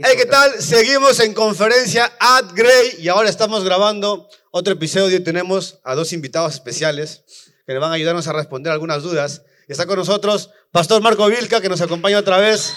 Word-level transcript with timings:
Hey, 0.00 0.14
¿qué 0.16 0.26
tal? 0.26 0.62
Seguimos 0.62 1.18
en 1.18 1.34
conferencia 1.34 2.12
at 2.20 2.52
Grey 2.54 2.96
y 3.00 3.08
ahora 3.08 3.28
estamos 3.28 3.64
grabando 3.64 4.28
otro 4.52 4.74
episodio 4.74 5.16
y 5.16 5.24
tenemos 5.24 5.80
a 5.82 5.96
dos 5.96 6.12
invitados 6.12 6.54
especiales 6.54 7.24
que 7.66 7.72
nos 7.74 7.80
van 7.82 7.90
a 7.90 7.94
ayudarnos 7.94 8.28
a 8.28 8.32
responder 8.32 8.72
algunas 8.72 9.02
dudas. 9.02 9.42
Y 9.68 9.72
está 9.72 9.86
con 9.86 9.96
nosotros 9.96 10.50
Pastor 10.70 11.02
Marco 11.02 11.26
Vilca 11.26 11.60
que 11.60 11.68
nos 11.68 11.80
acompaña 11.80 12.18
otra 12.18 12.38
vez. 12.38 12.74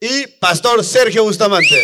Y 0.00 0.26
Pastor 0.38 0.84
Sergio 0.84 1.24
Bustamante. 1.24 1.82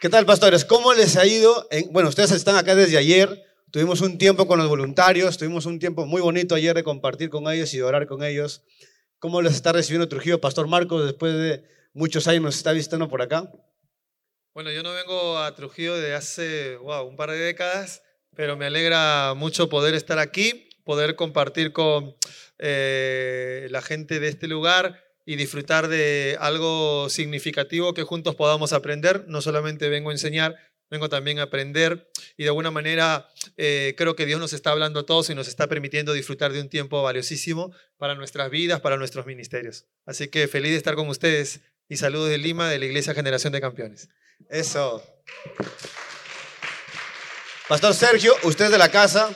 ¿Qué 0.00 0.08
tal, 0.08 0.24
pastores? 0.24 0.64
¿Cómo 0.64 0.94
les 0.94 1.16
ha 1.16 1.26
ido? 1.26 1.66
En- 1.70 1.92
bueno, 1.92 2.08
ustedes 2.08 2.30
están 2.30 2.56
acá 2.56 2.74
desde 2.74 2.96
ayer. 2.96 3.42
Tuvimos 3.70 4.00
un 4.00 4.18
tiempo 4.18 4.48
con 4.48 4.58
los 4.58 4.68
voluntarios, 4.68 5.38
tuvimos 5.38 5.64
un 5.64 5.78
tiempo 5.78 6.04
muy 6.04 6.20
bonito 6.20 6.56
ayer 6.56 6.74
de 6.74 6.82
compartir 6.82 7.30
con 7.30 7.48
ellos 7.48 7.72
y 7.72 7.76
de 7.76 7.84
orar 7.84 8.08
con 8.08 8.24
ellos. 8.24 8.64
¿Cómo 9.20 9.42
les 9.42 9.54
está 9.54 9.70
recibiendo 9.70 10.08
Trujillo? 10.08 10.40
Pastor 10.40 10.66
Marcos, 10.66 11.04
después 11.04 11.34
de 11.34 11.62
muchos 11.92 12.26
años 12.26 12.42
nos 12.42 12.56
está 12.56 12.72
visitando 12.72 13.08
por 13.08 13.22
acá. 13.22 13.48
Bueno, 14.54 14.72
yo 14.72 14.82
no 14.82 14.92
vengo 14.92 15.38
a 15.38 15.54
Trujillo 15.54 15.96
de 15.96 16.14
hace, 16.14 16.78
wow, 16.78 17.06
un 17.06 17.14
par 17.14 17.30
de 17.30 17.38
décadas, 17.38 18.02
pero 18.34 18.56
me 18.56 18.66
alegra 18.66 19.34
mucho 19.34 19.68
poder 19.68 19.94
estar 19.94 20.18
aquí, 20.18 20.68
poder 20.82 21.14
compartir 21.14 21.72
con 21.72 22.16
eh, 22.58 23.68
la 23.70 23.82
gente 23.82 24.18
de 24.18 24.26
este 24.26 24.48
lugar 24.48 25.00
y 25.24 25.36
disfrutar 25.36 25.86
de 25.86 26.36
algo 26.40 27.08
significativo 27.08 27.94
que 27.94 28.02
juntos 28.02 28.34
podamos 28.34 28.72
aprender. 28.72 29.26
No 29.28 29.40
solamente 29.40 29.88
vengo 29.88 30.10
a 30.10 30.14
enseñar, 30.14 30.56
vengo 30.90 31.08
también 31.08 31.38
a 31.38 31.44
aprender 31.44 32.10
y 32.36 32.42
de 32.42 32.48
alguna 32.48 32.70
manera 32.70 33.28
eh, 33.56 33.94
creo 33.96 34.16
que 34.16 34.26
Dios 34.26 34.40
nos 34.40 34.52
está 34.52 34.70
hablando 34.70 35.00
a 35.00 35.06
todos 35.06 35.30
y 35.30 35.34
nos 35.34 35.48
está 35.48 35.68
permitiendo 35.68 36.12
disfrutar 36.12 36.52
de 36.52 36.60
un 36.60 36.68
tiempo 36.68 37.02
valiosísimo 37.02 37.72
para 37.96 38.14
nuestras 38.14 38.50
vidas, 38.50 38.80
para 38.80 38.96
nuestros 38.96 39.26
ministerios. 39.26 39.86
Así 40.04 40.28
que 40.28 40.48
feliz 40.48 40.72
de 40.72 40.78
estar 40.78 40.96
con 40.96 41.08
ustedes 41.08 41.60
y 41.88 41.96
saludos 41.96 42.28
de 42.28 42.38
Lima, 42.38 42.68
de 42.68 42.78
la 42.78 42.86
Iglesia 42.86 43.14
Generación 43.14 43.52
de 43.52 43.60
Campeones. 43.60 44.08
Eso. 44.48 45.02
Pastor 47.68 47.94
Sergio, 47.94 48.34
usted 48.42 48.66
es 48.66 48.70
de 48.70 48.78
la 48.78 48.90
casa. 48.90 49.30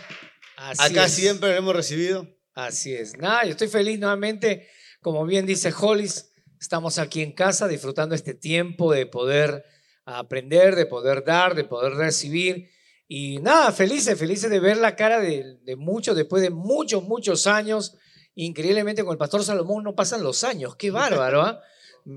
Así 0.57 0.93
acá 0.93 1.07
es. 1.07 1.13
siempre 1.13 1.51
lo 1.51 1.57
hemos 1.57 1.77
recibido. 1.77 2.29
Así 2.55 2.95
es. 2.95 3.17
Nada, 3.17 3.45
yo 3.45 3.51
estoy 3.51 3.69
feliz 3.69 3.99
nuevamente. 3.99 4.69
Como 5.01 5.25
bien 5.27 5.47
dice 5.47 5.73
Hollis, 5.77 6.31
estamos 6.61 6.99
aquí 6.99 7.21
en 7.23 7.33
casa 7.33 7.69
disfrutando 7.69 8.15
este 8.15 8.35
tiempo 8.35 8.93
de 8.93 9.07
poder 9.07 9.65
aprender, 10.05 10.75
de 10.77 10.87
poder 10.87 11.25
dar, 11.25 11.55
de 11.55 11.65
poder 11.65 11.95
recibir. 11.95 12.71
Y 13.07 13.39
nada, 13.39 13.73
felices, 13.73 14.19
felices 14.19 14.51
de 14.51 14.61
ver 14.61 14.77
la 14.77 14.97
cara 14.97 15.21
de, 15.21 15.59
de 15.63 15.77
muchos 15.77 16.17
después 16.17 16.43
de 16.43 16.51
muchos, 16.51 17.03
muchos 17.03 17.47
años. 17.47 17.97
Increíblemente 18.35 19.05
con 19.05 19.13
el 19.13 19.19
pastor 19.19 19.45
Salomón 19.45 19.85
no 19.85 19.95
pasan 19.95 20.23
los 20.23 20.43
años. 20.45 20.77
Qué 20.77 20.91
bárbaro, 20.91 21.43
¿ah? 21.43 21.61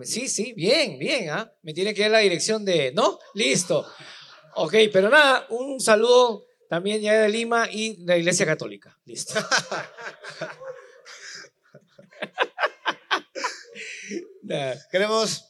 Sí, 0.03 0.27
sí, 0.27 0.53
bien, 0.53 0.99
bien, 0.99 1.29
¿ah? 1.29 1.53
Me 1.61 1.73
tiene 1.73 1.93
que 1.93 2.01
dar 2.01 2.11
la 2.11 2.19
dirección 2.19 2.65
de... 2.65 2.91
¿No? 2.91 3.19
Listo. 3.33 3.85
Ok, 4.55 4.73
pero 4.91 5.09
nada, 5.09 5.45
un 5.49 5.79
saludo 5.79 6.45
también 6.69 7.01
ya 7.01 7.13
de 7.13 7.29
Lima 7.29 7.69
y 7.71 7.95
de 7.95 8.05
la 8.05 8.17
Iglesia 8.17 8.45
Católica. 8.45 8.97
Listo. 9.05 9.33
Nah. 14.47 14.75
Queremos, 14.89 15.46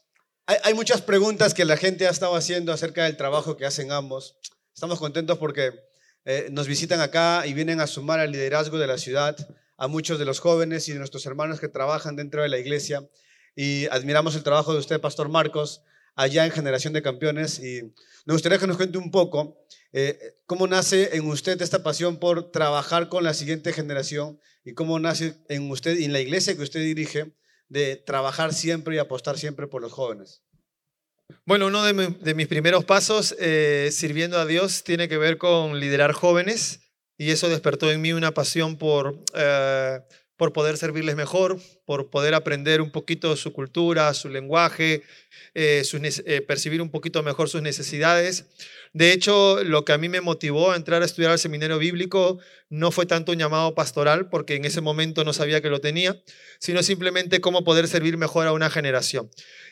hay, 0.47 0.73
muchas 0.73 1.01
preguntas 1.01 1.53
que 1.53 1.65
la 1.65 1.75
gente 1.75 2.07
ha 2.07 2.09
estado 2.09 2.35
haciendo 2.35 2.71
acerca 2.71 3.03
del 3.03 3.17
trabajo 3.17 3.57
que 3.57 3.65
hacen 3.65 3.91
ambos. 3.91 4.37
Estamos 4.73 4.97
contentos 4.97 5.37
porque 5.37 5.73
eh, 6.23 6.47
nos 6.51 6.67
visitan 6.67 7.01
acá 7.01 7.45
y 7.45 7.53
vienen 7.53 7.81
a 7.81 7.87
sumar 7.87 8.21
al 8.21 8.31
liderazgo 8.31 8.77
de 8.77 8.87
la 8.87 8.97
ciudad 8.97 9.35
a 9.77 9.87
muchos 9.87 10.19
de 10.19 10.25
los 10.25 10.39
jóvenes 10.39 10.87
y 10.87 10.93
de 10.93 10.99
nuestros 10.99 11.25
hermanos 11.25 11.59
que 11.59 11.67
trabajan 11.67 12.15
dentro 12.15 12.41
de 12.41 12.47
la 12.47 12.59
iglesia. 12.59 13.05
Y 13.57 13.87
admiramos 13.87 14.35
el 14.35 14.43
trabajo 14.43 14.71
de 14.71 14.79
usted, 14.79 15.01
Pastor 15.01 15.27
Marcos, 15.27 15.83
allá 16.15 16.45
en 16.45 16.51
Generación 16.51 16.93
de 16.93 17.01
Campeones. 17.01 17.59
Y 17.59 17.81
nos 18.25 18.35
gustaría 18.35 18.57
que 18.57 18.67
nos 18.67 18.77
cuente 18.77 18.97
un 18.97 19.11
poco 19.11 19.65
eh, 19.91 20.37
cómo 20.45 20.65
nace 20.65 21.17
en 21.17 21.27
usted 21.27 21.61
esta 21.61 21.83
pasión 21.83 22.19
por 22.19 22.51
trabajar 22.51 23.09
con 23.09 23.25
la 23.25 23.33
siguiente 23.33 23.73
generación 23.73 24.39
y 24.63 24.73
cómo 24.73 24.97
nace 24.99 25.35
en 25.49 25.69
usted 25.69 25.97
y 25.97 26.05
en 26.05 26.13
la 26.13 26.21
iglesia 26.21 26.55
que 26.55 26.63
usted 26.63 26.79
dirige 26.79 27.33
de 27.69 27.95
trabajar 27.97 28.53
siempre 28.53 28.95
y 28.95 28.99
apostar 28.99 29.37
siempre 29.37 29.67
por 29.67 29.81
los 29.81 29.91
jóvenes. 29.91 30.41
Bueno, 31.45 31.67
uno 31.67 31.83
de, 31.83 31.93
mi- 31.93 32.17
de 32.21 32.33
mis 32.33 32.47
primeros 32.47 32.85
pasos 32.85 33.35
eh, 33.39 33.89
sirviendo 33.91 34.37
a 34.39 34.45
Dios 34.45 34.83
tiene 34.83 35.09
que 35.09 35.17
ver 35.17 35.37
con 35.37 35.79
liderar 35.79 36.13
jóvenes 36.13 36.81
y 37.17 37.31
eso 37.31 37.49
despertó 37.49 37.91
en 37.91 38.01
mí 38.01 38.13
una 38.13 38.33
pasión 38.33 38.77
por, 38.77 39.23
eh, 39.35 39.99
por 40.37 40.53
poder 40.53 40.77
servirles 40.77 41.15
mejor, 41.15 41.59
por 41.85 42.09
poder 42.09 42.35
aprender 42.35 42.79
un 42.81 42.91
poquito 42.91 43.35
su 43.35 43.53
cultura, 43.53 44.13
su 44.13 44.29
lenguaje, 44.29 45.01
eh, 45.55 45.83
eh, 46.25 46.41
percibir 46.41 46.81
un 46.81 46.91
poquito 46.91 47.23
mejor 47.23 47.49
sus 47.49 47.63
necesidades. 47.63 48.45
De 48.93 49.11
hecho, 49.11 49.63
lo 49.63 49.83
que 49.83 49.93
a 49.93 49.97
mí 49.97 50.09
me 50.09 50.21
motivó 50.21 50.71
a 50.71 50.75
entrar 50.75 51.01
a 51.01 51.05
estudiar 51.05 51.31
al 51.31 51.39
seminario 51.39 51.79
bíblico 51.79 52.39
no 52.69 52.91
fue 52.91 53.07
tanto 53.07 53.31
un 53.31 53.39
llamado 53.39 53.73
pastoral, 53.73 54.29
porque 54.29 54.55
en 54.55 54.65
ese 54.65 54.79
momento 54.79 55.23
no 55.23 55.33
sabía 55.33 55.61
que 55.61 55.69
lo 55.69 55.81
tenía, 55.81 56.21
sino 56.59 56.83
simplemente 56.83 57.41
cómo 57.41 57.63
poder 57.63 57.87
servir 57.87 58.17
mejor 58.17 58.45
a 58.45 58.53
una 58.53 58.69
generación. 58.69 59.29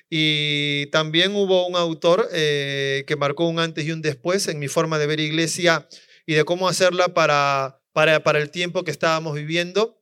Y 0.10 0.88
también 0.88 1.36
hubo 1.36 1.68
un 1.68 1.76
autor 1.76 2.28
eh, 2.34 3.04
que 3.06 3.16
marcó 3.16 3.48
un 3.48 3.60
antes 3.60 3.86
y 3.86 3.92
un 3.92 4.02
después 4.02 4.48
en 4.48 4.60
mi 4.60 4.68
forma 4.68 4.98
de 4.98 5.08
ver 5.08 5.20
iglesia 5.20 5.88
y 6.26 6.34
de 6.34 6.44
cómo 6.44 6.68
hacerla 6.68 7.10
para, 7.10 7.82
para, 7.94 8.24
para 8.24 8.40
el 8.40 8.50
tiempo 8.50 8.84
que 8.84 8.92
estábamos 8.92 9.36
viviendo. 9.36 10.02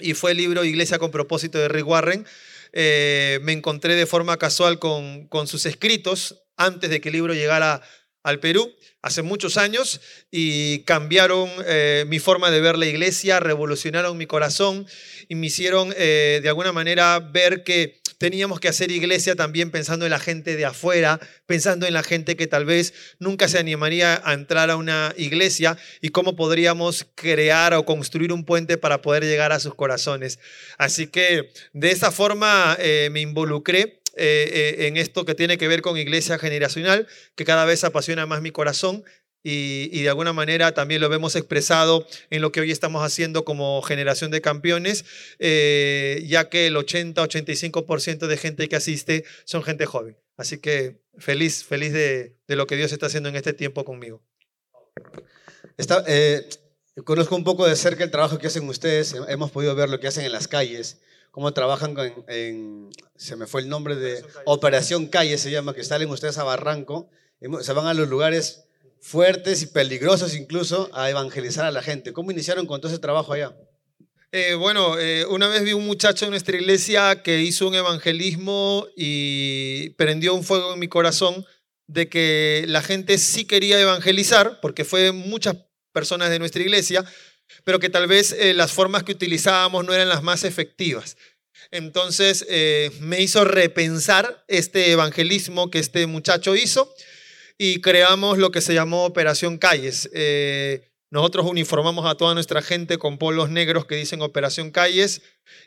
Y 0.00 0.14
fue 0.14 0.32
el 0.32 0.36
libro 0.36 0.64
Iglesia 0.64 0.98
con 0.98 1.10
propósito 1.10 1.58
de 1.58 1.68
Rick 1.68 1.86
Warren. 1.86 2.26
Eh, 2.72 3.40
me 3.42 3.52
encontré 3.52 3.94
de 3.96 4.06
forma 4.06 4.36
casual 4.36 4.78
con, 4.78 5.26
con 5.28 5.46
sus 5.46 5.66
escritos 5.66 6.42
antes 6.56 6.90
de 6.90 7.00
que 7.00 7.08
el 7.08 7.14
libro 7.14 7.34
llegara 7.34 7.82
al 8.22 8.38
Perú 8.38 8.74
hace 9.02 9.22
muchos 9.22 9.56
años 9.56 10.00
y 10.30 10.80
cambiaron 10.80 11.48
eh, 11.66 12.04
mi 12.06 12.18
forma 12.18 12.50
de 12.50 12.60
ver 12.60 12.76
la 12.76 12.86
iglesia, 12.86 13.40
revolucionaron 13.40 14.16
mi 14.16 14.26
corazón 14.26 14.86
y 15.28 15.34
me 15.36 15.46
hicieron 15.46 15.94
eh, 15.96 16.40
de 16.42 16.48
alguna 16.48 16.72
manera 16.72 17.18
ver 17.18 17.64
que 17.64 17.99
teníamos 18.20 18.60
que 18.60 18.68
hacer 18.68 18.90
iglesia 18.90 19.34
también 19.34 19.70
pensando 19.70 20.04
en 20.04 20.10
la 20.10 20.18
gente 20.18 20.54
de 20.54 20.66
afuera, 20.66 21.18
pensando 21.46 21.86
en 21.86 21.94
la 21.94 22.02
gente 22.02 22.36
que 22.36 22.46
tal 22.46 22.66
vez 22.66 22.92
nunca 23.18 23.48
se 23.48 23.58
animaría 23.58 24.20
a 24.22 24.34
entrar 24.34 24.68
a 24.68 24.76
una 24.76 25.14
iglesia 25.16 25.78
y 26.02 26.10
cómo 26.10 26.36
podríamos 26.36 27.06
crear 27.14 27.72
o 27.72 27.86
construir 27.86 28.34
un 28.34 28.44
puente 28.44 28.76
para 28.76 29.00
poder 29.00 29.24
llegar 29.24 29.52
a 29.52 29.58
sus 29.58 29.74
corazones. 29.74 30.38
Así 30.76 31.06
que 31.06 31.50
de 31.72 31.90
esa 31.92 32.10
forma 32.10 32.76
eh, 32.78 33.08
me 33.10 33.22
involucré 33.22 34.00
eh, 34.16 34.76
eh, 34.76 34.86
en 34.88 34.98
esto 34.98 35.24
que 35.24 35.34
tiene 35.34 35.56
que 35.56 35.66
ver 35.66 35.80
con 35.80 35.96
iglesia 35.96 36.38
generacional, 36.38 37.06
que 37.36 37.46
cada 37.46 37.64
vez 37.64 37.84
apasiona 37.84 38.26
más 38.26 38.42
mi 38.42 38.50
corazón 38.50 39.02
y, 39.42 39.88
y 39.92 40.02
de 40.02 40.08
alguna 40.08 40.32
manera 40.32 40.72
también 40.74 41.00
lo 41.00 41.08
vemos 41.08 41.34
expresado 41.36 42.06
en 42.30 42.42
lo 42.42 42.52
que 42.52 42.60
hoy 42.60 42.70
estamos 42.70 43.02
haciendo 43.04 43.44
como 43.44 43.80
generación 43.82 44.30
de 44.30 44.40
campeones, 44.40 45.04
eh, 45.38 46.22
ya 46.26 46.48
que 46.48 46.66
el 46.66 46.76
80-85% 46.76 48.26
de 48.26 48.36
gente 48.36 48.68
que 48.68 48.76
asiste 48.76 49.24
son 49.44 49.62
gente 49.62 49.86
joven. 49.86 50.16
Así 50.36 50.58
que 50.58 51.00
feliz, 51.18 51.64
feliz 51.64 51.92
de, 51.92 52.36
de 52.48 52.56
lo 52.56 52.66
que 52.66 52.76
Dios 52.76 52.92
está 52.92 53.06
haciendo 53.06 53.28
en 53.28 53.36
este 53.36 53.52
tiempo 53.52 53.84
conmigo. 53.84 54.22
Está, 55.76 56.04
eh, 56.06 56.48
conozco 57.04 57.36
un 57.36 57.44
poco 57.44 57.66
de 57.66 57.76
cerca 57.76 58.04
el 58.04 58.10
trabajo 58.10 58.38
que 58.38 58.46
hacen 58.48 58.68
ustedes, 58.68 59.14
hemos 59.28 59.50
podido 59.50 59.74
ver 59.74 59.88
lo 59.88 60.00
que 60.00 60.08
hacen 60.08 60.24
en 60.24 60.32
las 60.32 60.48
calles, 60.48 61.00
cómo 61.30 61.52
trabajan 61.52 61.94
con- 61.94 62.24
en, 62.28 62.90
se 63.16 63.36
me 63.36 63.46
fue 63.46 63.62
el 63.62 63.68
nombre 63.68 63.96
de 63.96 64.14
Operación 64.18 64.26
Calle. 64.32 64.42
Operación 64.46 65.06
Calle, 65.06 65.38
se 65.38 65.50
llama, 65.50 65.74
que 65.74 65.84
salen 65.84 66.10
ustedes 66.10 66.38
a 66.38 66.44
Barranco, 66.44 67.10
se 67.62 67.72
van 67.72 67.86
a 67.86 67.94
los 67.94 68.08
lugares 68.08 68.64
fuertes 69.00 69.62
y 69.62 69.66
peligrosos 69.66 70.36
incluso 70.36 70.90
a 70.92 71.10
evangelizar 71.10 71.64
a 71.64 71.70
la 71.70 71.82
gente. 71.82 72.12
¿Cómo 72.12 72.30
iniciaron 72.30 72.66
con 72.66 72.80
todo 72.80 72.92
ese 72.92 73.00
trabajo 73.00 73.32
allá? 73.32 73.54
Eh, 74.32 74.54
bueno, 74.54 74.96
eh, 74.98 75.26
una 75.26 75.48
vez 75.48 75.64
vi 75.64 75.72
un 75.72 75.84
muchacho 75.84 76.24
en 76.24 76.30
nuestra 76.30 76.56
iglesia 76.56 77.20
que 77.22 77.40
hizo 77.40 77.66
un 77.66 77.74
evangelismo 77.74 78.86
y 78.96 79.90
prendió 79.90 80.34
un 80.34 80.44
fuego 80.44 80.74
en 80.74 80.78
mi 80.78 80.86
corazón 80.86 81.44
de 81.88 82.08
que 82.08 82.64
la 82.68 82.80
gente 82.80 83.18
sí 83.18 83.44
quería 83.44 83.80
evangelizar, 83.80 84.60
porque 84.60 84.84
fue 84.84 85.10
muchas 85.10 85.56
personas 85.92 86.30
de 86.30 86.38
nuestra 86.38 86.62
iglesia, 86.62 87.04
pero 87.64 87.80
que 87.80 87.90
tal 87.90 88.06
vez 88.06 88.30
eh, 88.30 88.54
las 88.54 88.70
formas 88.70 89.02
que 89.02 89.10
utilizábamos 89.10 89.84
no 89.84 89.92
eran 89.92 90.08
las 90.08 90.22
más 90.22 90.44
efectivas. 90.44 91.16
Entonces 91.72 92.46
me 93.00 93.20
hizo 93.20 93.44
repensar 93.44 94.44
este 94.48 94.90
evangelismo 94.92 95.70
que 95.70 95.78
este 95.78 96.06
muchacho 96.06 96.56
hizo 96.56 96.92
y 97.62 97.82
creamos 97.82 98.38
lo 98.38 98.52
que 98.52 98.62
se 98.62 98.72
llamó 98.72 99.04
Operación 99.04 99.58
Calles. 99.58 100.08
Eh, 100.14 100.90
nosotros 101.10 101.44
uniformamos 101.44 102.06
a 102.06 102.14
toda 102.14 102.32
nuestra 102.32 102.62
gente 102.62 102.96
con 102.96 103.18
polos 103.18 103.50
negros 103.50 103.84
que 103.84 103.96
dicen 103.96 104.22
Operación 104.22 104.70
Calles 104.70 105.20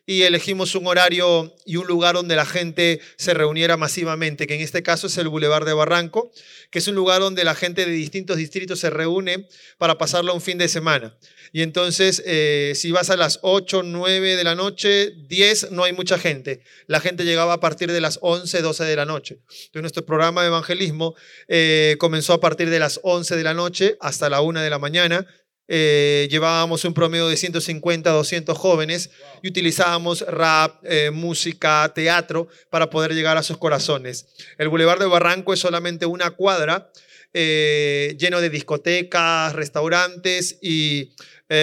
y 0.05 0.23
elegimos 0.23 0.75
un 0.75 0.87
horario 0.87 1.55
y 1.65 1.77
un 1.77 1.87
lugar 1.87 2.15
donde 2.15 2.35
la 2.35 2.45
gente 2.45 2.99
se 3.17 3.33
reuniera 3.33 3.77
masivamente, 3.77 4.47
que 4.47 4.55
en 4.55 4.61
este 4.61 4.83
caso 4.83 5.07
es 5.07 5.17
el 5.17 5.29
Boulevard 5.29 5.65
de 5.65 5.73
Barranco, 5.73 6.31
que 6.69 6.79
es 6.79 6.87
un 6.87 6.95
lugar 6.95 7.21
donde 7.21 7.43
la 7.43 7.55
gente 7.55 7.85
de 7.85 7.91
distintos 7.91 8.37
distritos 8.37 8.79
se 8.79 8.89
reúne 8.89 9.47
para 9.77 9.97
pasarlo 9.97 10.33
un 10.33 10.41
fin 10.41 10.57
de 10.57 10.67
semana. 10.67 11.17
Y 11.51 11.61
entonces, 11.61 12.23
eh, 12.25 12.73
si 12.75 12.91
vas 12.91 13.11
a 13.11 13.15
las 13.15 13.39
8, 13.43 13.83
9 13.83 14.35
de 14.35 14.43
la 14.43 14.55
noche, 14.55 15.13
10, 15.27 15.71
no 15.71 15.83
hay 15.83 15.93
mucha 15.93 16.17
gente. 16.17 16.61
La 16.87 16.99
gente 16.99 17.25
llegaba 17.25 17.53
a 17.53 17.59
partir 17.59 17.91
de 17.91 18.01
las 18.01 18.17
11, 18.21 18.61
12 18.61 18.83
de 18.85 18.95
la 18.95 19.05
noche. 19.05 19.35
Entonces, 19.35 19.81
nuestro 19.81 20.05
programa 20.05 20.41
de 20.41 20.47
evangelismo 20.47 21.15
eh, 21.47 21.95
comenzó 21.99 22.33
a 22.33 22.39
partir 22.39 22.71
de 22.71 22.79
las 22.79 22.99
11 23.03 23.35
de 23.35 23.43
la 23.43 23.53
noche 23.53 23.97
hasta 24.01 24.29
la 24.29 24.41
1 24.41 24.61
de 24.61 24.69
la 24.69 24.79
mañana 24.79 25.27
eh, 25.67 26.27
llevábamos 26.29 26.83
un 26.83 26.93
promedio 26.93 27.29
de 27.29 27.37
150, 27.37 28.09
200 28.09 28.57
jóvenes 28.57 29.11
y 29.41 29.47
utilizábamos 29.47 30.21
rap, 30.21 30.83
eh, 30.83 31.09
música, 31.09 31.89
teatro 31.95 32.49
para 32.69 32.89
poder 32.89 33.13
llegar 33.13 33.37
a 33.37 33.43
sus 33.43 33.57
corazones. 33.57 34.27
El 34.57 34.67
Boulevard 34.69 34.99
de 34.99 35.05
Barranco 35.05 35.53
es 35.53 35.59
solamente 35.59 36.05
una 36.05 36.31
cuadra 36.31 36.91
eh, 37.33 38.15
lleno 38.19 38.41
de 38.41 38.49
discotecas, 38.49 39.53
restaurantes 39.53 40.57
y 40.61 41.13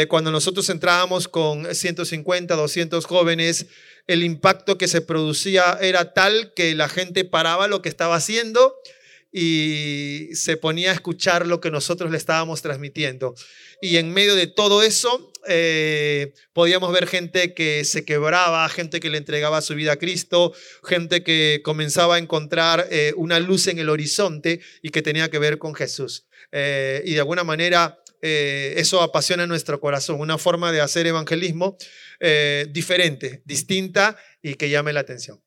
cuando 0.09 0.31
nosotros 0.31 0.71
entrábamos 0.71 1.27
con 1.27 1.75
150, 1.75 2.55
200 2.55 3.05
jóvenes, 3.07 3.67
el 4.07 4.23
impacto 4.23 4.79
que 4.79 4.87
se 4.87 5.01
producía 5.01 5.79
era 5.81 6.13
tal 6.13 6.53
que 6.55 6.77
la 6.77 6.89
gente 6.89 7.25
paraba 7.25 7.67
lo 7.67 7.83
que 7.83 7.89
estaba 7.89 8.15
haciendo 8.15 8.77
y 9.33 10.29
se 10.33 10.57
ponía 10.57 10.91
a 10.91 10.95
escuchar 10.95 11.47
lo 11.47 11.61
que 11.61 11.71
nosotros 11.71 12.11
le 12.11 12.17
estábamos 12.17 12.63
transmitiendo. 12.63 13.35
Y 13.81 13.97
en 13.97 14.13
medio 14.13 14.35
de 14.35 14.47
todo 14.47 14.83
eso, 14.83 15.31
eh, 15.49 16.35
podíamos 16.53 16.93
ver 16.93 17.07
gente 17.07 17.55
que 17.55 17.85
se 17.85 18.05
quebraba, 18.05 18.69
gente 18.69 19.01
que 19.01 19.09
le 19.09 19.19
entregaba 19.19 19.63
su 19.63 19.75
vida 19.75 19.93
a 19.93 19.97
Cristo, 19.97 20.53
gente 20.85 21.23
que 21.23 21.61
comenzaba 21.65 22.17
a 22.17 22.19
encontrar 22.19 22.87
eh, 22.91 23.15
una 23.17 23.41
luz 23.41 23.67
en 23.69 23.79
el 23.79 23.89
horizonte 23.89 24.61
y 24.83 24.91
que 24.91 25.03
tenía 25.03 25.31
que 25.31 25.39
ver 25.39 25.59
con 25.59 25.75
Jesús. 25.75 26.27
Eh, 26.53 27.03
y 27.07 27.15
de 27.15 27.21
alguna 27.21 27.45
manera 27.45 27.97
eso 28.23 29.01
apasiona 29.01 29.47
nuestro 29.47 29.81
corazón, 29.81 30.21
una 30.21 30.37
forma 30.37 30.73
de 30.73 30.83
hacer 30.83 31.07
evangelismo 31.07 31.79
diferente, 32.69 33.41
distinta 33.47 34.19
y 34.43 34.57
que 34.57 34.69
llame 34.69 34.93
la 34.93 35.01
atención. 35.01 35.41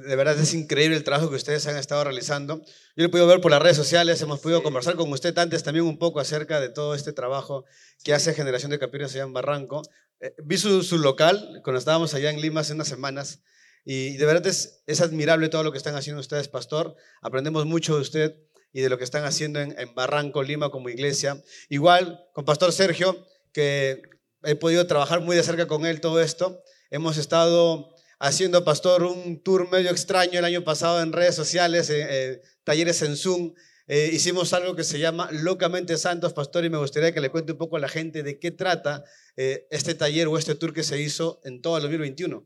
De 0.00 0.16
verdad 0.16 0.38
es 0.38 0.54
increíble 0.54 0.96
el 0.96 1.04
trabajo 1.04 1.30
que 1.30 1.36
ustedes 1.36 1.66
han 1.66 1.76
estado 1.76 2.04
realizando. 2.04 2.60
Yo 2.60 2.64
lo 2.96 3.04
he 3.04 3.08
podido 3.08 3.26
ver 3.26 3.40
por 3.40 3.50
las 3.50 3.62
redes 3.62 3.76
sociales, 3.76 4.20
hemos 4.20 4.40
podido 4.40 4.62
conversar 4.62 4.96
con 4.96 5.10
usted 5.12 5.36
antes 5.38 5.62
también 5.62 5.84
un 5.84 5.98
poco 5.98 6.20
acerca 6.20 6.60
de 6.60 6.68
todo 6.68 6.94
este 6.94 7.12
trabajo 7.12 7.64
que 8.04 8.12
hace 8.12 8.34
Generación 8.34 8.70
de 8.70 8.78
Capiros 8.78 9.14
allá 9.14 9.24
en 9.24 9.32
Barranco. 9.32 9.82
Eh, 10.20 10.34
vi 10.44 10.58
su, 10.58 10.82
su, 10.82 10.98
local 10.98 11.60
cuando 11.62 11.78
estábamos 11.78 12.14
allá 12.14 12.30
en 12.30 12.40
Lima 12.40 12.60
hace 12.60 12.72
unas 12.72 12.88
semanas 12.88 13.42
y 13.84 14.16
de 14.16 14.26
verdad 14.26 14.46
es, 14.46 14.82
es, 14.86 15.00
admirable 15.00 15.48
todo 15.48 15.62
lo 15.62 15.72
que 15.72 15.78
están 15.78 15.94
haciendo 15.94 16.20
ustedes, 16.20 16.48
pastor. 16.48 16.96
Aprendemos 17.22 17.66
mucho 17.66 17.94
de 17.94 18.00
usted 18.00 18.36
y 18.72 18.80
de 18.80 18.88
lo 18.88 18.98
que 18.98 19.04
están 19.04 19.24
haciendo 19.24 19.60
en, 19.60 19.78
en 19.78 19.94
Barranco, 19.94 20.42
Lima 20.42 20.70
como 20.70 20.88
iglesia. 20.88 21.42
Igual 21.68 22.26
con 22.32 22.44
Pastor 22.44 22.72
Sergio, 22.72 23.26
que 23.52 24.02
he 24.42 24.54
podido 24.54 24.86
trabajar 24.86 25.20
muy 25.20 25.36
de 25.36 25.42
cerca 25.42 25.66
con 25.66 25.86
él 25.86 26.00
todo 26.00 26.20
esto. 26.20 26.62
Hemos 26.90 27.16
estado 27.16 27.95
haciendo, 28.18 28.64
pastor, 28.64 29.02
un 29.02 29.42
tour 29.42 29.70
medio 29.70 29.90
extraño 29.90 30.38
el 30.38 30.44
año 30.44 30.64
pasado 30.64 31.02
en 31.02 31.12
redes 31.12 31.34
sociales, 31.34 31.90
eh, 31.90 32.06
eh, 32.08 32.42
talleres 32.64 33.02
en 33.02 33.16
Zoom. 33.16 33.54
Eh, 33.88 34.10
hicimos 34.12 34.52
algo 34.52 34.74
que 34.74 34.84
se 34.84 34.98
llama 34.98 35.28
Locamente 35.30 35.96
Santos, 35.96 36.32
pastor, 36.32 36.64
y 36.64 36.70
me 36.70 36.78
gustaría 36.78 37.12
que 37.12 37.20
le 37.20 37.30
cuente 37.30 37.52
un 37.52 37.58
poco 37.58 37.76
a 37.76 37.80
la 37.80 37.88
gente 37.88 38.22
de 38.22 38.38
qué 38.38 38.50
trata 38.50 39.04
este 39.36 39.94
taller 39.94 40.28
o 40.28 40.38
este 40.38 40.54
tour 40.54 40.72
que 40.72 40.82
se 40.82 41.00
hizo 41.00 41.40
en 41.44 41.60
todo 41.60 41.76
el 41.76 41.82
2021. 41.82 42.44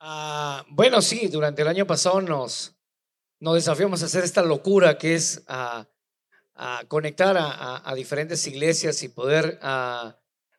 Ah, 0.00 0.66
bueno, 0.68 1.00
sí, 1.00 1.28
durante 1.28 1.62
el 1.62 1.68
año 1.68 1.86
pasado 1.86 2.20
nos, 2.20 2.76
nos 3.38 3.54
desafiamos 3.54 4.02
a 4.02 4.06
hacer 4.06 4.24
esta 4.24 4.42
locura 4.42 4.98
que 4.98 5.14
es 5.14 5.42
conectar 6.88 7.36
a, 7.38 7.94
diferentes 7.94 8.46
iglesias 8.46 9.02
y 9.02 9.08
poder 9.08 9.58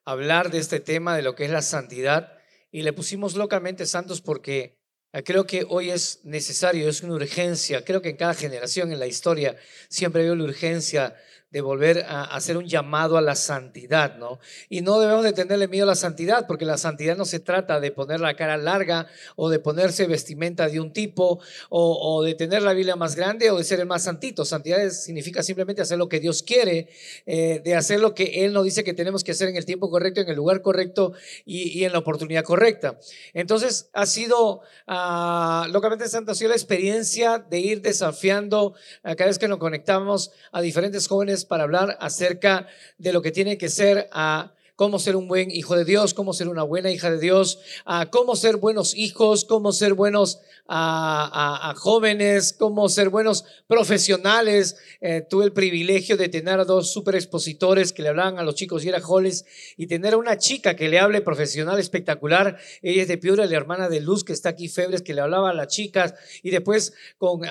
hablar 0.04 0.50
de 0.50 0.58
este 0.58 0.80
tema 0.80 1.16
de 1.16 1.22
lo 1.22 1.36
que 1.36 1.46
es 1.46 1.52
la 1.52 1.62
santidad 1.62 2.41
y 2.72 2.84
le 2.84 2.94
pusimos 2.94 3.36
locamente 3.36 3.86
santos 3.86 4.22
porque 4.22 4.78
eh, 5.14 5.24
creo 5.24 5.46
que 5.46 5.66
hoy 5.68 5.92
es 5.92 6.22
necesario, 6.24 6.88
es 6.88 7.04
una 7.04 7.16
urgencia. 7.16 7.84
Creo 7.84 8.02
que 8.02 8.10
en 8.10 8.18
cada 8.18 8.34
generación 8.34 8.92
en 8.92 9.00
la 9.00 9.08
historia 9.08 9.58
siempre 9.90 10.24
veo 10.24 10.36
la 10.36 10.46
urgencia 10.46 11.16
de 11.52 11.60
volver 11.60 12.06
a 12.08 12.24
hacer 12.24 12.56
un 12.56 12.66
llamado 12.66 13.18
a 13.18 13.22
la 13.22 13.36
santidad, 13.36 14.16
¿no? 14.16 14.40
Y 14.70 14.82
no 14.82 15.00
debemos 15.00 15.24
de 15.24 15.34
tenerle 15.34 15.68
miedo 15.68 15.84
a 15.84 15.88
la 15.88 15.96
santidad, 15.96 16.48
porque 16.48 16.64
la 16.64 16.78
santidad 16.78 17.18
no 17.18 17.26
se 17.26 17.42
trata 17.42 17.82
de 17.82 17.92
poner 17.92 18.22
la 18.22 18.36
cara 18.36 18.56
larga 18.56 19.08
o 19.36 19.50
de 19.50 19.60
ponerse 19.60 20.08
vestimenta 20.08 20.70
de 20.70 20.80
un 20.80 20.94
tipo 20.94 21.42
o, 21.70 22.24
de 22.24 22.36
tener 22.36 22.62
la 22.62 22.72
Biblia 22.72 22.96
más 22.96 23.16
grande 23.16 23.52
o 23.52 23.58
de 23.58 23.66
ser 23.66 23.82
el 23.82 23.86
más 23.86 24.04
santito. 24.04 24.46
Santidad 24.46 24.90
significa 24.92 25.44
simplemente 25.44 25.82
hacer 25.82 25.98
lo 25.98 26.08
que 26.08 26.22
Dios 26.22 26.42
quiere, 26.42 26.88
eh, 27.26 27.62
de 27.64 27.76
hacer 27.76 28.00
lo 28.00 28.16
que 28.16 28.46
Él 28.46 28.54
nos 28.54 28.64
dice 28.64 28.86
que 28.86 28.94
tenemos 28.94 29.24
que 29.24 29.32
hacer 29.32 29.50
en 29.50 29.58
el 29.58 29.66
tiempo 29.66 29.90
correcto, 29.90 30.22
en 30.22 30.30
el 30.30 30.38
lugar 30.38 30.62
correcto 30.62 31.14
y, 31.46 31.84
en 31.84 31.92
la 31.92 32.00
oportunidad 32.00 32.44
correcta. 32.44 32.98
Entonces 33.34 33.90
ha 33.94 34.06
sido, 34.06 34.62
uh, 34.88 35.68
locamente 35.70 36.08
santo, 36.08 36.32
ha 36.32 36.36
sido 36.36 36.50
la 36.50 36.56
experiencia 36.56 37.40
de 37.40 37.60
ir 37.60 37.82
desafiando 37.82 38.74
a 39.04 39.16
cada 39.16 39.30
vez 39.30 39.40
que 39.40 39.48
nos 39.48 39.58
conectamos 39.58 40.32
a 40.52 40.62
diferentes 40.62 41.08
jóvenes 41.08 41.41
para 41.46 41.64
hablar 41.64 41.98
acerca 42.00 42.68
de 42.98 43.14
lo 43.14 43.22
que 43.22 43.32
tiene 43.32 43.58
que 43.58 43.70
ser 43.70 44.08
a 44.12 44.52
cómo 44.82 44.98
ser 44.98 45.16
un 45.16 45.28
buen 45.28 45.52
hijo 45.52 45.76
de 45.76 45.86
Dios, 45.86 46.16
cómo 46.16 46.34
ser 46.34 46.48
una 46.48 46.64
buena 46.64 46.90
hija 46.90 47.12
de 47.12 47.20
Dios, 47.20 47.60
a 47.86 48.10
cómo 48.10 48.36
ser 48.36 48.58
buenos 48.58 48.96
hijos, 48.96 49.46
cómo 49.46 49.74
ser 49.74 49.94
buenos 49.94 50.40
a, 50.68 51.76
jóvenes, 51.78 52.56
cómo 52.58 52.90
ser 52.90 53.10
buenos 53.10 53.46
profesionales. 53.68 54.78
Eh, 55.00 55.22
tuve 55.30 55.46
el 55.46 55.52
privilegio 55.52 56.18
de 56.18 56.30
tener 56.30 56.60
a 56.60 56.66
dos 56.66 56.92
super 56.92 57.14
expositores 57.14 57.94
que 57.94 58.02
le 58.02 58.10
hablaban 58.10 58.40
a 58.40 58.44
los 58.44 58.56
chicos 58.56 58.84
y 58.84 58.90
era 58.90 59.06
Hollis 59.06 59.46
y 59.78 59.86
tener 59.86 60.14
a 60.16 60.18
una 60.18 60.38
chica 60.38 60.76
que 60.76 60.90
le 60.90 60.98
hable 60.98 61.22
profesional 61.22 61.78
espectacular. 61.78 62.58
Ella 62.82 63.04
es 63.04 63.08
de 63.08 63.18
Piura, 63.18 63.46
la 63.46 63.58
hermana 63.58 63.88
de 63.88 64.00
Luz 64.00 64.24
que 64.24 64.34
está 64.34 64.50
aquí, 64.50 64.68
Febres, 64.68 65.04
que 65.04 65.14
le 65.14 65.22
hablaba 65.22 65.52
a 65.52 65.54
las 65.54 65.68
chicas. 65.68 66.16
Y 66.42 66.50
después 66.50 66.94
con 67.20 67.42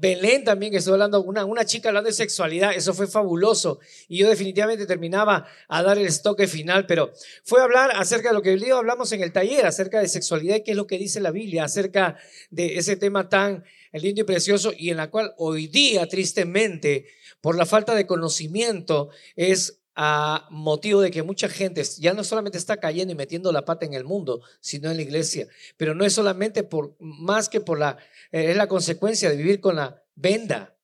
Belén 0.00 0.44
también, 0.44 0.72
que 0.72 0.78
estoy 0.78 0.94
hablando, 0.94 1.22
una, 1.22 1.44
una 1.44 1.66
chica 1.66 1.88
hablando 1.88 2.08
de 2.08 2.14
sexualidad. 2.14 2.72
Eso 2.74 2.94
fue 2.94 3.06
fabuloso. 3.06 3.80
Y 4.08 4.18
yo 4.18 4.28
definitivamente 4.28 4.86
terminaba 4.86 5.46
a 5.68 5.82
dar 5.82 5.98
el 5.98 6.06
estoque 6.06 6.46
final, 6.46 6.69
pero 6.86 7.12
fue 7.44 7.60
hablar 7.62 7.90
acerca 7.94 8.28
de 8.28 8.34
lo 8.34 8.42
que 8.42 8.58
hablamos 8.72 9.12
en 9.12 9.22
el 9.22 9.32
taller, 9.32 9.66
acerca 9.66 10.00
de 10.00 10.08
sexualidad 10.08 10.56
y 10.56 10.62
qué 10.62 10.72
es 10.72 10.76
lo 10.76 10.86
que 10.86 10.98
dice 10.98 11.20
la 11.20 11.30
Biblia, 11.30 11.64
acerca 11.64 12.16
de 12.50 12.78
ese 12.78 12.96
tema 12.96 13.28
tan 13.28 13.64
lindo 13.92 14.22
y 14.22 14.24
precioso 14.24 14.72
y 14.76 14.90
en 14.90 14.96
la 14.96 15.10
cual 15.10 15.34
hoy 15.36 15.66
día, 15.66 16.06
tristemente, 16.06 17.06
por 17.40 17.56
la 17.56 17.66
falta 17.66 17.94
de 17.94 18.06
conocimiento, 18.06 19.10
es 19.36 19.80
a 20.02 20.46
motivo 20.50 21.00
de 21.00 21.10
que 21.10 21.22
mucha 21.22 21.48
gente 21.48 21.82
ya 21.98 22.14
no 22.14 22.24
solamente 22.24 22.58
está 22.58 22.78
cayendo 22.78 23.12
y 23.12 23.16
metiendo 23.16 23.52
la 23.52 23.64
pata 23.64 23.84
en 23.84 23.94
el 23.94 24.04
mundo, 24.04 24.40
sino 24.60 24.90
en 24.90 24.96
la 24.96 25.02
iglesia. 25.02 25.46
Pero 25.76 25.94
no 25.94 26.04
es 26.04 26.14
solamente 26.14 26.62
por, 26.62 26.96
más 27.00 27.48
que 27.48 27.60
por 27.60 27.78
la, 27.78 27.98
eh, 28.32 28.50
es 28.50 28.56
la 28.56 28.68
consecuencia 28.68 29.28
de 29.28 29.36
vivir 29.36 29.60
con 29.60 29.76
la 29.76 30.02
venda, 30.14 30.74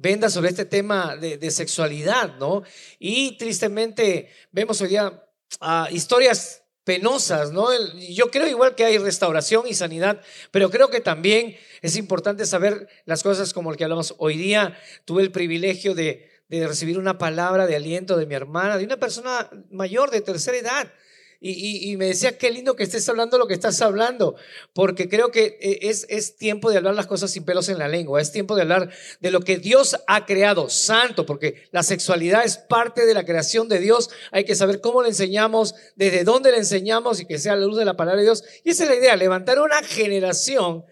venda 0.00 0.30
sobre 0.30 0.48
este 0.48 0.64
tema 0.64 1.16
de, 1.16 1.50
sexualidad, 1.50 2.36
¿no? 2.38 2.62
Y 2.98 3.36
tristemente 3.36 4.30
vemos 4.50 4.80
hoy 4.80 4.88
día 4.88 5.22
ah, 5.60 5.88
historias 5.92 6.62
penosas, 6.84 7.52
¿no? 7.52 7.68
Yo 8.08 8.30
creo 8.30 8.48
igual 8.48 8.74
que 8.74 8.84
hay 8.84 8.96
restauración 8.96 9.66
y 9.68 9.74
sanidad, 9.74 10.22
pero 10.50 10.70
creo 10.70 10.88
que 10.88 11.00
también 11.00 11.56
es 11.82 11.96
importante 11.96 12.46
saber 12.46 12.88
las 13.04 13.22
cosas 13.22 13.52
como 13.52 13.70
el 13.70 13.76
que 13.76 13.84
hablamos 13.84 14.14
hoy 14.18 14.38
día. 14.38 14.78
Tuve 15.04 15.22
el 15.22 15.30
privilegio 15.30 15.94
de, 15.94 16.30
de 16.48 16.66
recibir 16.66 16.98
una 16.98 17.18
palabra 17.18 17.66
de 17.66 17.76
aliento 17.76 18.16
de 18.16 18.24
mi 18.24 18.34
hermana, 18.34 18.78
de 18.78 18.84
una 18.84 18.96
persona 18.96 19.50
mayor 19.70 20.10
de 20.10 20.22
tercera 20.22 20.56
edad, 20.56 20.92
y, 21.42 21.96
me 21.96 22.06
decía, 22.06 22.36
qué 22.36 22.50
lindo 22.50 22.76
que 22.76 22.82
estés 22.82 23.08
hablando 23.08 23.38
lo 23.38 23.46
que 23.46 23.54
estás 23.54 23.80
hablando, 23.80 24.36
porque 24.74 25.08
creo 25.08 25.30
que 25.30 25.58
eh, 25.60 25.78
es, 25.82 26.04
es 26.10 26.36
tiempo 26.36 26.70
de 26.70 26.76
hablar 26.76 26.94
las 26.94 27.06
cosas 27.06 27.30
sin 27.30 27.44
pelos 27.44 27.70
en 27.70 27.78
la 27.78 27.88
lengua, 27.88 28.20
es 28.20 28.30
tiempo 28.30 28.54
de 28.56 28.62
hablar 28.62 28.90
de 29.20 29.30
lo 29.30 29.40
que 29.40 29.56
Dios 29.56 29.96
ha 30.06 30.26
creado, 30.26 30.68
santo, 30.68 31.24
porque 31.24 31.68
la 31.72 31.82
sexualidad 31.82 32.44
es 32.44 32.58
parte 32.58 33.06
de 33.06 33.14
la 33.14 33.24
creación 33.24 33.68
de 33.70 33.78
Dios, 33.78 34.10
hay 34.32 34.44
que 34.44 34.54
saber 34.54 34.82
cómo 34.82 35.02
le 35.02 35.08
enseñamos, 35.08 35.74
desde 35.96 36.24
dónde 36.24 36.50
le 36.50 36.58
enseñamos 36.58 37.20
y 37.20 37.24
que 37.24 37.38
sea 37.38 37.56
la 37.56 37.64
luz 37.64 37.78
de 37.78 37.86
la 37.86 37.96
palabra 37.96 38.18
de 38.18 38.26
Dios. 38.26 38.44
Y 38.62 38.70
esa 38.70 38.82
es 38.82 38.90
la 38.90 38.96
idea, 38.96 39.16
levantar 39.16 39.60
una 39.60 39.82
generación 39.82 40.84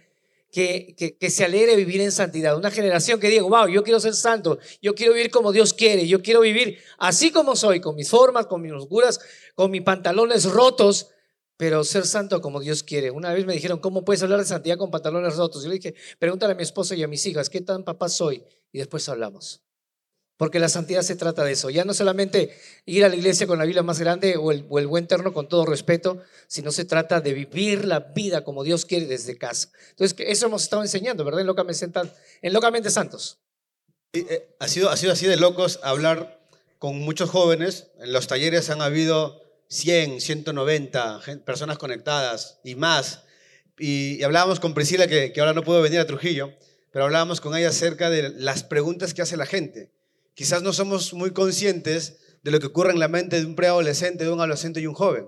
que, 0.50 1.16
que, 1.18 1.30
se 1.30 1.44
alegre 1.44 1.76
vivir 1.76 2.00
en 2.00 2.12
santidad. 2.12 2.56
Una 2.56 2.70
generación 2.70 3.20
que 3.20 3.28
diga, 3.28 3.42
wow, 3.42 3.68
yo 3.68 3.82
quiero 3.82 4.00
ser 4.00 4.14
santo, 4.14 4.58
yo 4.80 4.94
quiero 4.94 5.12
vivir 5.12 5.30
como 5.30 5.52
Dios 5.52 5.74
quiere, 5.74 6.06
yo 6.06 6.22
quiero 6.22 6.40
vivir 6.40 6.78
así 6.98 7.30
como 7.30 7.54
soy, 7.54 7.80
con 7.80 7.94
mis 7.94 8.08
formas, 8.08 8.46
con 8.46 8.62
mis 8.62 8.72
oscuras, 8.72 9.20
con 9.54 9.70
mis 9.70 9.82
pantalones 9.82 10.44
rotos, 10.44 11.08
pero 11.56 11.84
ser 11.84 12.06
santo 12.06 12.40
como 12.40 12.60
Dios 12.60 12.82
quiere. 12.82 13.10
Una 13.10 13.32
vez 13.32 13.44
me 13.44 13.52
dijeron, 13.52 13.78
¿cómo 13.78 14.04
puedes 14.04 14.22
hablar 14.22 14.38
de 14.38 14.46
santidad 14.46 14.78
con 14.78 14.90
pantalones 14.90 15.36
rotos? 15.36 15.62
Yo 15.62 15.68
le 15.68 15.74
dije, 15.74 15.94
pregúntale 16.18 16.52
a 16.52 16.56
mi 16.56 16.62
esposa 16.62 16.94
y 16.94 17.02
a 17.02 17.08
mis 17.08 17.26
hijas, 17.26 17.50
¿qué 17.50 17.60
tan 17.60 17.84
papá 17.84 18.08
soy? 18.08 18.44
Y 18.72 18.78
después 18.78 19.08
hablamos. 19.08 19.67
Porque 20.38 20.60
la 20.60 20.68
santidad 20.70 21.02
se 21.02 21.16
trata 21.16 21.44
de 21.44 21.52
eso. 21.52 21.68
Ya 21.68 21.84
no 21.84 21.92
solamente 21.92 22.56
ir 22.86 23.04
a 23.04 23.08
la 23.10 23.16
iglesia 23.16 23.46
con 23.46 23.58
la 23.58 23.64
Biblia 23.64 23.82
más 23.82 23.98
grande 23.98 24.36
o 24.38 24.50
el, 24.52 24.64
o 24.70 24.78
el 24.78 24.86
buen 24.86 25.06
terno 25.06 25.34
con 25.34 25.48
todo 25.48 25.66
respeto, 25.66 26.22
sino 26.46 26.70
se 26.72 26.84
trata 26.86 27.20
de 27.20 27.34
vivir 27.34 27.84
la 27.84 27.98
vida 28.00 28.44
como 28.44 28.62
Dios 28.64 28.86
quiere 28.86 29.04
desde 29.06 29.36
casa. 29.36 29.70
Entonces, 29.90 30.16
eso 30.20 30.46
hemos 30.46 30.62
estado 30.62 30.82
enseñando, 30.82 31.24
¿verdad? 31.24 31.40
En 31.42 31.46
Locamente, 31.48 31.90
en 32.40 32.52
Locamente 32.52 32.88
Santos. 32.88 33.40
Eh, 34.12 34.54
ha, 34.60 34.68
sido, 34.68 34.88
ha 34.90 34.96
sido 34.96 35.12
así 35.12 35.26
de 35.26 35.36
locos 35.36 35.80
hablar 35.82 36.40
con 36.78 36.98
muchos 37.00 37.28
jóvenes. 37.30 37.88
En 37.98 38.12
los 38.12 38.28
talleres 38.28 38.70
han 38.70 38.80
habido 38.80 39.42
100, 39.68 40.20
190 40.20 41.20
gen- 41.20 41.40
personas 41.40 41.78
conectadas 41.78 42.60
y 42.62 42.76
más. 42.76 43.24
Y, 43.76 44.18
y 44.20 44.22
hablábamos 44.22 44.60
con 44.60 44.72
Priscila, 44.72 45.08
que, 45.08 45.32
que 45.32 45.40
ahora 45.40 45.52
no 45.52 45.64
pudo 45.64 45.82
venir 45.82 45.98
a 45.98 46.06
Trujillo, 46.06 46.52
pero 46.92 47.04
hablábamos 47.06 47.40
con 47.40 47.56
ella 47.56 47.68
acerca 47.70 48.08
de 48.08 48.30
las 48.30 48.62
preguntas 48.62 49.14
que 49.14 49.22
hace 49.22 49.36
la 49.36 49.44
gente. 49.46 49.90
Quizás 50.38 50.62
no 50.62 50.72
somos 50.72 51.12
muy 51.14 51.32
conscientes 51.32 52.20
de 52.44 52.52
lo 52.52 52.60
que 52.60 52.66
ocurre 52.68 52.92
en 52.92 53.00
la 53.00 53.08
mente 53.08 53.40
de 53.40 53.44
un 53.44 53.56
preadolescente, 53.56 54.22
de 54.22 54.30
un 54.30 54.38
adolescente 54.38 54.80
y 54.80 54.86
un 54.86 54.94
joven. 54.94 55.26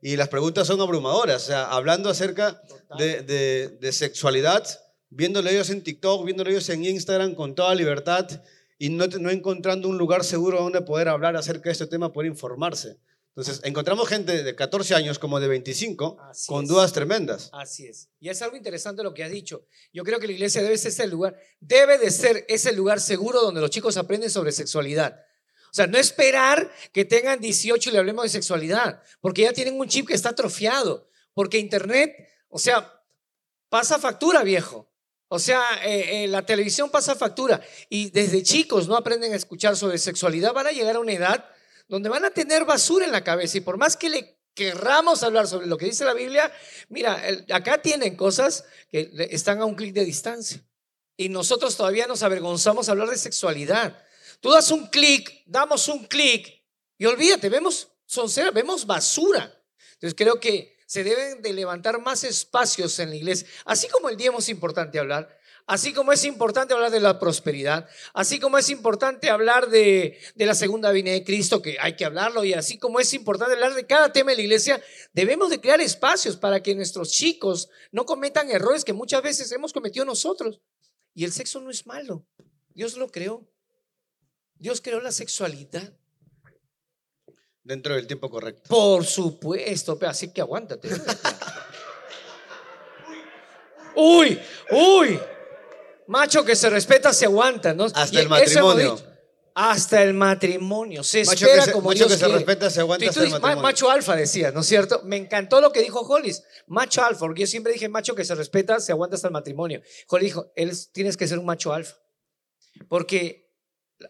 Y 0.00 0.14
las 0.14 0.28
preguntas 0.28 0.68
son 0.68 0.80
abrumadoras. 0.80 1.42
O 1.42 1.46
sea, 1.46 1.64
hablando 1.72 2.08
acerca 2.08 2.62
de, 2.96 3.22
de- 3.22 3.68
de 3.80 3.92
sexualidad, 3.92 4.64
viéndolo 5.10 5.50
ellos 5.50 5.70
en 5.70 5.82
TikTok, 5.82 6.24
viéndolo 6.24 6.50
ellos 6.50 6.68
en 6.68 6.84
Instagram 6.84 7.34
con 7.34 7.56
toda 7.56 7.74
libertad 7.74 8.28
y 8.78 8.90
no, 8.90 9.08
no 9.08 9.30
encontrando 9.30 9.88
un 9.88 9.98
lugar 9.98 10.22
seguro 10.22 10.60
donde 10.62 10.82
poder 10.82 11.08
hablar 11.08 11.34
acerca 11.36 11.64
de 11.64 11.72
este 11.72 11.88
tema, 11.88 12.12
poder 12.12 12.30
informarse. 12.30 12.96
Entonces, 13.36 13.60
encontramos 13.64 14.08
gente 14.08 14.44
de 14.44 14.54
14 14.54 14.94
años 14.94 15.18
como 15.18 15.40
de 15.40 15.48
25 15.48 16.18
Así 16.20 16.46
con 16.46 16.64
es. 16.64 16.68
dudas 16.70 16.92
tremendas. 16.92 17.50
Así 17.52 17.84
es. 17.86 18.08
Y 18.20 18.28
es 18.28 18.40
algo 18.42 18.56
interesante 18.56 19.02
lo 19.02 19.12
que 19.12 19.24
has 19.24 19.30
dicho. 19.30 19.66
Yo 19.92 20.04
creo 20.04 20.20
que 20.20 20.28
la 20.28 20.34
iglesia 20.34 20.62
debe 20.62 20.78
ser 20.78 20.92
ese 20.92 21.08
lugar, 21.08 21.36
debe 21.58 21.98
de 21.98 22.12
ser 22.12 22.44
ese 22.48 22.72
lugar 22.72 23.00
seguro 23.00 23.42
donde 23.42 23.60
los 23.60 23.70
chicos 23.70 23.96
aprenden 23.96 24.30
sobre 24.30 24.52
sexualidad. 24.52 25.20
O 25.64 25.74
sea, 25.74 25.88
no 25.88 25.98
esperar 25.98 26.72
que 26.92 27.04
tengan 27.04 27.40
18 27.40 27.90
y 27.90 27.92
le 27.92 27.98
hablemos 27.98 28.22
de 28.22 28.28
sexualidad, 28.28 29.02
porque 29.20 29.42
ya 29.42 29.52
tienen 29.52 29.80
un 29.80 29.88
chip 29.88 30.06
que 30.06 30.14
está 30.14 30.28
atrofiado, 30.28 31.08
porque 31.32 31.58
Internet, 31.58 32.14
o 32.48 32.60
sea, 32.60 33.02
pasa 33.68 33.98
factura, 33.98 34.44
viejo. 34.44 34.88
O 35.26 35.40
sea, 35.40 35.60
eh, 35.84 36.22
eh, 36.22 36.28
la 36.28 36.46
televisión 36.46 36.88
pasa 36.90 37.16
factura 37.16 37.60
y 37.88 38.10
desde 38.10 38.44
chicos 38.44 38.86
no 38.86 38.96
aprenden 38.96 39.32
a 39.32 39.36
escuchar 39.36 39.76
sobre 39.76 39.98
sexualidad, 39.98 40.52
van 40.52 40.68
a 40.68 40.70
llegar 40.70 40.94
a 40.94 41.00
una 41.00 41.12
edad 41.12 41.44
donde 41.88 42.08
van 42.08 42.24
a 42.24 42.30
tener 42.30 42.64
basura 42.64 43.04
en 43.04 43.12
la 43.12 43.24
cabeza 43.24 43.58
y 43.58 43.60
por 43.60 43.76
más 43.76 43.96
que 43.96 44.08
le 44.08 44.38
querramos 44.54 45.22
hablar 45.22 45.46
sobre 45.46 45.66
lo 45.66 45.76
que 45.76 45.86
dice 45.86 46.04
la 46.04 46.14
Biblia, 46.14 46.52
mira, 46.88 47.20
acá 47.50 47.82
tienen 47.82 48.16
cosas 48.16 48.64
que 48.90 49.10
están 49.30 49.60
a 49.60 49.64
un 49.64 49.74
clic 49.74 49.92
de 49.92 50.04
distancia 50.04 50.64
y 51.16 51.28
nosotros 51.28 51.76
todavía 51.76 52.06
nos 52.06 52.22
avergonzamos 52.22 52.86
de 52.86 52.92
hablar 52.92 53.08
de 53.08 53.18
sexualidad. 53.18 54.02
Tú 54.40 54.50
das 54.50 54.70
un 54.70 54.86
clic, 54.88 55.42
damos 55.46 55.88
un 55.88 56.06
clic 56.06 56.62
y 56.98 57.06
olvídate, 57.06 57.48
vemos 57.48 57.88
soncera, 58.06 58.50
vemos 58.50 58.86
basura. 58.86 59.52
Entonces 59.94 60.14
creo 60.16 60.38
que 60.38 60.76
se 60.86 61.02
deben 61.02 61.42
de 61.42 61.52
levantar 61.52 62.00
más 62.00 62.24
espacios 62.24 62.98
en 62.98 63.10
la 63.10 63.16
iglesia, 63.16 63.48
así 63.64 63.88
como 63.88 64.08
el 64.08 64.16
diezmo 64.16 64.38
es 64.38 64.48
importante 64.48 64.98
hablar, 64.98 65.36
así 65.66 65.92
como 65.92 66.12
es 66.12 66.24
importante 66.24 66.74
hablar 66.74 66.90
de 66.90 67.00
la 67.00 67.18
prosperidad, 67.18 67.88
así 68.12 68.38
como 68.38 68.58
es 68.58 68.68
importante 68.70 69.30
hablar 69.30 69.68
de, 69.68 70.18
de 70.34 70.46
la 70.46 70.54
segunda 70.54 70.92
venida 70.92 71.14
de 71.14 71.24
Cristo, 71.24 71.62
que 71.62 71.76
hay 71.80 71.96
que 71.96 72.04
hablarlo, 72.04 72.44
y 72.44 72.52
así 72.52 72.78
como 72.78 73.00
es 73.00 73.12
importante 73.14 73.54
hablar 73.54 73.74
de 73.74 73.86
cada 73.86 74.12
tema 74.12 74.30
de 74.30 74.36
la 74.36 74.42
iglesia, 74.42 74.82
debemos 75.12 75.50
de 75.50 75.60
crear 75.60 75.80
espacios 75.80 76.36
para 76.36 76.62
que 76.62 76.74
nuestros 76.74 77.10
chicos 77.10 77.68
no 77.92 78.04
cometan 78.04 78.50
errores 78.50 78.84
que 78.84 78.92
muchas 78.92 79.22
veces 79.22 79.50
hemos 79.52 79.72
cometido 79.72 80.04
nosotros. 80.04 80.60
Y 81.14 81.24
el 81.24 81.32
sexo 81.32 81.60
no 81.60 81.70
es 81.70 81.86
malo, 81.86 82.26
Dios 82.74 82.96
lo 82.96 83.08
creó. 83.08 83.48
Dios 84.56 84.80
creó 84.80 85.00
la 85.00 85.12
sexualidad. 85.12 85.92
Dentro 87.62 87.94
del 87.94 88.06
tiempo 88.06 88.30
correcto. 88.30 88.62
Por 88.68 89.04
supuesto, 89.04 89.98
así 90.02 90.32
que 90.32 90.40
aguántate. 90.40 90.88
uy, 93.96 94.38
uy. 94.70 95.20
Macho 96.06 96.44
que 96.44 96.54
se 96.56 96.68
respeta 96.70 97.12
se 97.12 97.24
aguanta, 97.26 97.72
¿no? 97.74 97.84
Hasta 97.84 98.08
Y 98.12 98.18
el 98.18 98.28
matrimonio. 98.28 98.96
dicho. 98.96 99.10
Hasta 99.56 100.02
el 100.02 100.14
matrimonio. 100.14 101.04
Se 101.04 101.24
Macho 101.24 101.44
espera 101.46 101.60
que 101.62 101.66
se- 101.66 101.72
como 101.72 101.88
macho 101.90 101.98
Dios 102.06 102.12
que 102.12 102.18
se 102.18 102.28
respeta 102.28 102.70
se 102.70 102.80
aguanta 102.80 103.06
hasta 103.08 103.22
el 103.22 103.30
matrimonio. 103.30 103.62
macho 103.62 103.88
alfa 103.90 104.16
decía, 104.16 104.50
¿no 104.50 104.60
es 104.60 104.66
cierto? 104.66 105.02
Me 105.04 105.16
encantó 105.16 105.60
lo 105.60 105.70
que 105.72 105.80
dijo 105.80 106.00
Hollis. 106.00 106.42
Macho 106.66 107.04
alfa, 107.04 107.20
porque 107.20 107.42
yo 107.42 107.46
siempre 107.46 107.72
dije 107.72 107.88
macho 107.88 108.16
que 108.16 108.24
se 108.24 108.34
respeta 108.34 108.80
se 108.80 108.90
aguanta 108.90 109.14
hasta 109.14 109.28
el 109.28 109.32
matrimonio. 109.32 109.80
Hollis 110.08 110.24
dijo, 110.26 110.52
él 110.56 110.70
es- 110.70 110.90
tienes 110.90 111.16
que 111.16 111.28
ser 111.28 111.38
un 111.38 111.46
macho 111.46 111.72
alfa. 111.72 111.96
Porque 112.88 113.54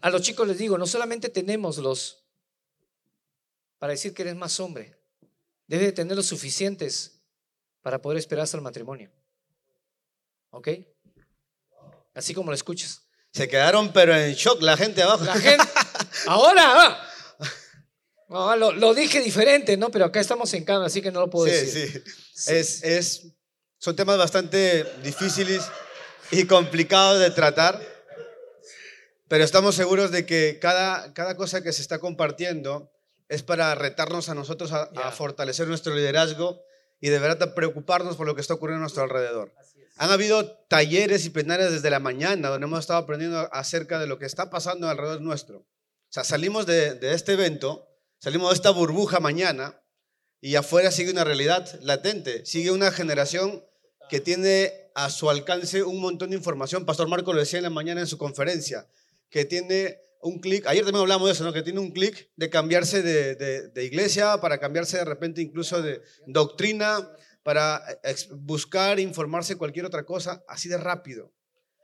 a 0.01 0.09
los 0.09 0.23
chicos 0.23 0.47
les 0.47 0.57
digo, 0.57 0.79
no 0.79 0.87
solamente 0.87 1.29
tenemos 1.29 1.77
los 1.77 2.25
para 3.77 3.91
decir 3.91 4.15
que 4.15 4.23
eres 4.23 4.35
más 4.35 4.59
hombre, 4.59 4.97
debes 5.67 5.85
de 5.87 5.91
tener 5.91 6.15
los 6.17 6.25
suficientes 6.25 7.21
para 7.83 8.01
poder 8.01 8.17
esperar 8.17 8.45
hasta 8.45 8.57
el 8.57 8.63
matrimonio. 8.63 9.11
¿Ok? 10.49 10.69
Así 12.15 12.33
como 12.33 12.49
lo 12.49 12.55
escuchas. 12.55 13.01
Se 13.31 13.47
quedaron 13.47 13.91
pero 13.93 14.15
en 14.15 14.33
shock 14.33 14.61
la 14.61 14.75
gente 14.77 15.03
abajo. 15.03 15.23
La 15.25 15.35
gente, 15.35 15.63
ahora, 16.25 16.63
ah. 16.65 17.09
No, 18.27 18.55
lo, 18.55 18.71
lo 18.71 18.93
dije 18.95 19.19
diferente, 19.21 19.77
¿no? 19.77 19.91
Pero 19.91 20.05
acá 20.05 20.19
estamos 20.19 20.51
en 20.55 20.63
cámara, 20.65 20.87
así 20.87 21.01
que 21.01 21.11
no 21.11 21.19
lo 21.19 21.29
puedo 21.29 21.45
Sí, 21.45 21.51
decir. 21.65 22.03
sí. 22.33 22.53
Es, 22.53 22.83
es, 22.83 23.27
son 23.77 23.95
temas 23.95 24.17
bastante 24.17 24.83
difíciles 25.03 25.61
y 26.31 26.45
complicados 26.45 27.19
de 27.19 27.29
tratar, 27.29 27.79
pero 29.27 29.43
estamos 29.43 29.75
seguros 29.75 30.09
de 30.11 30.25
que 30.25 30.57
cada, 30.59 31.13
cada 31.13 31.35
cosa 31.37 31.61
que 31.61 31.71
se 31.71 31.81
está 31.83 31.99
compartiendo 31.99 32.91
es 33.29 33.43
para 33.43 33.75
retarnos 33.75 34.29
a 34.29 34.35
nosotros 34.35 34.71
a, 34.71 34.83
a 34.83 34.91
Ya. 34.93 35.11
fortalecer 35.11 35.67
nuestro 35.67 35.93
liderazgo 35.95 36.61
y 36.99 37.09
de 37.09 37.19
verdad 37.19 37.43
a 37.49 37.55
preocuparnos 37.55 38.15
por 38.17 38.25
lo 38.25 38.33
que 38.33 38.41
está 38.41 38.53
ocurriendo 38.55 38.79
a 38.79 38.85
nuestro 38.85 39.03
alrededor. 39.03 39.53
Han 39.97 40.11
habido 40.11 40.57
talleres 40.67 41.25
y 41.25 41.29
plenarias 41.29 41.71
desde 41.71 41.89
la 41.89 41.99
mañana 41.99 42.49
donde 42.49 42.67
hemos 42.67 42.81
estado 42.81 42.99
aprendiendo 42.99 43.49
acerca 43.53 43.97
de 43.97 44.07
lo 44.07 44.19
que 44.19 44.25
está 44.25 44.49
pasando 44.49 44.89
alrededor 44.89 45.21
nuestro. 45.21 45.59
O 45.59 45.67
sea, 46.09 46.23
salimos 46.23 46.65
de, 46.65 46.99
este 47.13 47.33
evento, 47.33 47.87
salimos 48.19 48.49
de 48.49 48.55
esta 48.55 48.71
burbuja 48.71 49.21
mañana 49.21 49.81
y 50.41 50.55
afuera 50.55 50.91
sigue 50.91 51.11
una 51.11 51.23
realidad 51.23 51.79
latente, 51.81 52.45
sigue 52.45 52.71
una 52.71 52.91
generación 52.91 53.63
que 54.09 54.19
tiene 54.19 54.91
a 54.95 55.09
su 55.09 55.29
alcance 55.29 55.83
un 55.83 56.01
montón 56.01 56.31
de 56.31 56.37
información. 56.37 56.85
Pastor 56.85 57.07
Marco 57.07 57.31
lo 57.31 57.39
decía 57.39 57.59
en 57.59 57.63
la 57.63 57.69
mañana 57.69 58.01
en 58.01 58.07
su 58.07 58.17
conferencia, 58.17 58.87
que 59.29 59.45
tiene 59.45 60.01
un 60.21 60.39
clic, 60.39 60.65
ayer 60.67 60.83
también 60.83 61.01
hablamos 61.01 61.27
de 61.27 61.33
eso, 61.33 61.43
¿no? 61.43 61.53
que 61.53 61.61
tiene 61.61 61.79
un 61.79 61.91
clic 61.91 62.31
de 62.35 62.49
cambiarse 62.49 63.01
de 63.01 63.83
iglesia, 63.83 64.39
para 64.41 64.59
cambiarse 64.59 64.97
de 64.97 65.05
repente 65.05 65.41
incluso 65.41 65.81
de 65.81 66.01
doctrina, 66.27 67.09
para 67.45 67.79
ex- 68.03 68.27
buscar, 68.31 68.99
informarse 68.99 69.55
cualquier 69.55 69.85
otra 69.85 70.03
cosa 70.03 70.43
así 70.47 70.67
de 70.67 70.77
rápido. 70.77 71.31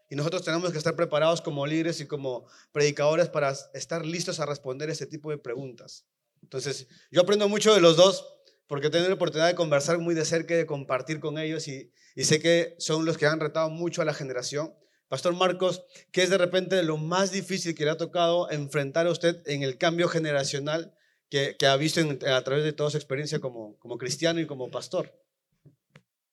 Y 0.10 0.16
nosotros 0.16 0.44
tenemos 0.44 0.72
que 0.72 0.80
estar 0.80 0.96
preparados 0.96 1.40
como 1.40 1.68
líderes 1.68 2.02
y 2.02 2.08
como 2.08 2.48
predicadores 2.72 3.30
para 3.30 3.54
estar 3.76 4.04
listos 4.04 4.40
a 4.40 4.48
responder 4.48 4.90
este 4.90 5.06
tipo 5.06 5.30
de 5.30 5.38
preguntas. 5.38 6.08
Entonces, 6.42 6.88
yo 7.12 7.22
aprendo 7.22 7.48
mucho 7.48 7.76
de 7.76 7.80
los 7.80 7.96
dos 7.96 8.26
porque 8.66 8.88
he 8.88 8.90
tenido 8.90 9.10
la 9.10 9.16
oportunidad 9.16 9.50
de 9.50 9.56
conversar 9.56 10.00
muy 10.00 10.16
de 10.16 10.26
cerca 10.26 10.56
y 10.56 10.58
de 10.58 10.66
compartir 10.66 11.20
con 11.20 11.38
ellos 11.38 11.68
y, 11.68 11.94
y 12.16 12.24
sé 12.24 12.40
que 12.40 12.76
son 12.80 13.06
los 13.06 13.20
que 13.20 13.28
han 13.28 13.40
retado 13.40 13.70
mucho 13.70 14.02
a 14.02 14.06
la 14.06 14.16
generación. 14.16 14.74
Pastor 15.10 15.36
Marcos, 15.36 15.84
¿qué 16.12 16.24
es 16.24 16.32
de 16.32 16.40
repente 16.40 16.82
lo 16.82 16.98
más 16.98 17.32
difícil 17.32 17.76
que 17.76 17.86
le 17.86 17.92
ha 17.92 17.98
tocado 17.98 18.50
enfrentar 18.50 19.06
a 19.06 19.12
usted 19.12 19.44
en 19.46 19.62
el 19.62 19.78
cambio 19.78 20.08
generacional 20.08 20.96
que, 21.30 21.56
que 21.60 21.68
ha 21.68 21.76
visto 21.78 22.02
a 22.02 22.42
través 22.42 22.64
de 22.64 22.74
toda 22.74 22.90
su 22.90 22.98
experiencia 22.98 23.40
como, 23.40 23.78
como 23.78 24.00
cristiano 24.00 24.40
y 24.40 24.48
como 24.48 24.72
pastor? 24.72 25.21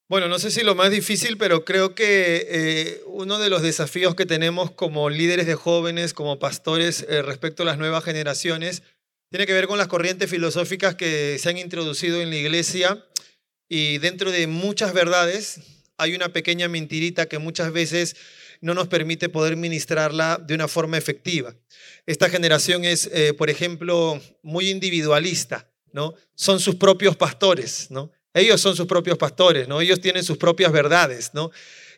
Bueno, 0.08 0.26
no 0.28 0.38
sé 0.38 0.50
si 0.50 0.62
lo 0.62 0.74
más 0.74 0.90
difícil, 0.90 1.36
pero 1.36 1.66
creo 1.66 1.94
que 1.94 2.46
eh, 2.48 3.02
uno 3.04 3.38
de 3.38 3.50
los 3.50 3.60
desafíos 3.60 4.14
que 4.14 4.24
tenemos 4.24 4.70
como 4.70 5.10
líderes 5.10 5.46
de 5.46 5.54
jóvenes, 5.54 6.14
como 6.14 6.38
pastores 6.38 7.04
eh, 7.10 7.20
respecto 7.20 7.62
a 7.62 7.66
las 7.66 7.76
nuevas 7.76 8.04
generaciones, 8.04 8.82
tiene 9.30 9.44
que 9.44 9.52
ver 9.52 9.66
con 9.66 9.76
las 9.76 9.88
corrientes 9.88 10.30
filosóficas 10.30 10.94
que 10.94 11.36
se 11.38 11.50
han 11.50 11.58
introducido 11.58 12.22
en 12.22 12.30
la 12.30 12.36
iglesia 12.36 13.04
y 13.68 13.98
dentro 13.98 14.30
de 14.30 14.46
muchas 14.46 14.94
verdades 14.94 15.60
hay 15.98 16.14
una 16.14 16.30
pequeña 16.30 16.68
mentirita 16.68 17.26
que 17.26 17.38
muchas 17.38 17.70
veces 17.70 18.16
no 18.62 18.72
nos 18.72 18.88
permite 18.88 19.28
poder 19.28 19.56
ministrarla 19.56 20.42
de 20.42 20.54
una 20.54 20.68
forma 20.68 20.96
efectiva. 20.96 21.54
Esta 22.06 22.30
generación 22.30 22.86
es, 22.86 23.10
eh, 23.12 23.34
por 23.34 23.50
ejemplo, 23.50 24.18
muy 24.40 24.70
individualista, 24.70 25.70
¿no? 25.92 26.14
Son 26.34 26.60
sus 26.60 26.76
propios 26.76 27.14
pastores, 27.14 27.90
¿no? 27.90 28.10
Ellos 28.38 28.60
son 28.60 28.76
sus 28.76 28.86
propios 28.86 29.18
pastores, 29.18 29.68
¿no? 29.68 29.80
Ellos 29.80 30.00
tienen 30.00 30.24
sus 30.24 30.38
propias 30.38 30.72
verdades, 30.72 31.30
¿no? 31.34 31.50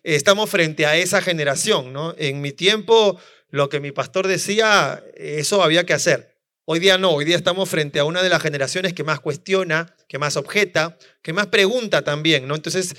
Estamos 0.03 0.49
frente 0.49 0.87
a 0.87 0.97
esa 0.97 1.21
generación, 1.21 1.93
¿no? 1.93 2.15
En 2.19 2.41
mi 2.41 2.53
tiempo, 2.53 3.21
lo 3.51 3.69
que 3.69 3.81
mi 3.81 3.93
pastor 3.93 4.27
decía, 4.27 5.03
eso 5.15 5.63
había 5.63 5.85
que 5.85 5.93
hacer. 5.93 6.37
Hoy 6.65 6.79
día 6.79 6.99
no, 6.99 7.11
hoy 7.11 7.25
día 7.25 7.37
estamos 7.37 7.69
frente 7.69 7.99
a 7.99 8.05
una 8.05 8.23
de 8.23 8.29
las 8.29 8.43
generaciones 8.43 8.93
que 8.95 9.05
más 9.05 9.21
cuestiona, 9.21 9.95
que 10.09 10.19
más 10.19 10.37
objeta, 10.37 10.97
que 11.23 11.33
más 11.33 11.49
pregunta 11.49 12.03
también, 12.03 12.47
¿no? 12.47 12.55
Entonces, 12.55 12.95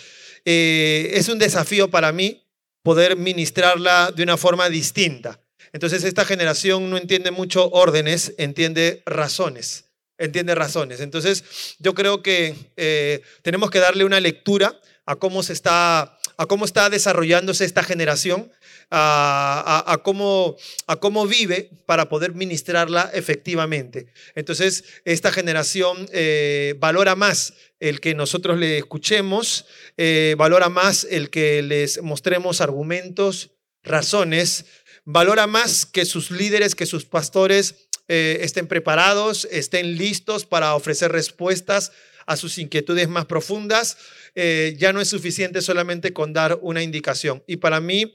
eh, 0.45 1.11
es 1.13 1.29
un 1.29 1.39
desafío 1.39 1.89
para 1.89 2.11
mí 2.11 2.43
poder 2.83 3.15
ministrarla 3.15 4.11
de 4.11 4.23
una 4.23 4.37
forma 4.37 4.69
distinta. 4.69 5.39
Entonces 5.73 6.03
esta 6.03 6.25
generación 6.25 6.89
no 6.89 6.97
entiende 6.97 7.31
mucho 7.31 7.69
órdenes, 7.69 8.33
entiende 8.37 9.03
razones. 9.05 9.85
Entiende 10.21 10.53
razones. 10.53 10.99
Entonces 10.99 11.43
yo 11.79 11.95
creo 11.95 12.21
que 12.21 12.55
eh, 12.77 13.21
tenemos 13.41 13.71
que 13.71 13.79
darle 13.79 14.05
una 14.05 14.19
lectura 14.19 14.79
a 15.07 15.15
cómo 15.15 15.41
se 15.41 15.53
está, 15.53 16.15
a 16.37 16.45
cómo 16.45 16.63
está 16.63 16.91
desarrollándose 16.91 17.65
esta 17.65 17.81
generación, 17.81 18.51
a, 18.91 19.99
cómo, 20.03 20.57
a 20.85 20.97
cómo 20.97 21.25
vive 21.25 21.71
para 21.87 22.07
poder 22.07 22.35
ministrarla 22.35 23.09
efectivamente. 23.15 24.13
Entonces, 24.35 24.83
esta 25.05 25.31
generación 25.31 26.07
eh, 26.13 26.75
valora 26.77 27.15
más 27.15 27.55
el 27.79 27.99
que 27.99 28.13
nosotros 28.13 28.59
le 28.59 28.77
escuchemos, 28.77 29.65
eh, 29.97 30.35
valora 30.37 30.69
más 30.69 31.07
el 31.09 31.31
que 31.31 31.63
les 31.63 31.99
mostremos 32.03 32.61
argumentos, 32.61 33.49
razones, 33.81 34.65
valora 35.03 35.47
más 35.47 35.87
que 35.87 36.05
sus 36.05 36.29
líderes, 36.29 36.75
que 36.75 36.85
sus 36.85 37.05
pastores 37.05 37.87
eh, 38.13 38.39
estén 38.41 38.67
preparados, 38.67 39.47
estén 39.51 39.97
listos 39.97 40.45
para 40.45 40.75
ofrecer 40.75 41.13
respuestas 41.13 41.93
a 42.25 42.35
sus 42.35 42.57
inquietudes 42.57 43.07
más 43.07 43.25
profundas. 43.25 43.97
ya 44.35 44.93
no 44.93 44.99
es 45.01 45.07
suficiente 45.07 45.61
solamente 45.61 46.11
con 46.11 46.33
dar 46.33 46.59
una 46.61 46.83
indicación. 46.83 47.41
Y 47.47 47.57
para 47.57 47.79
mí, 47.79 48.13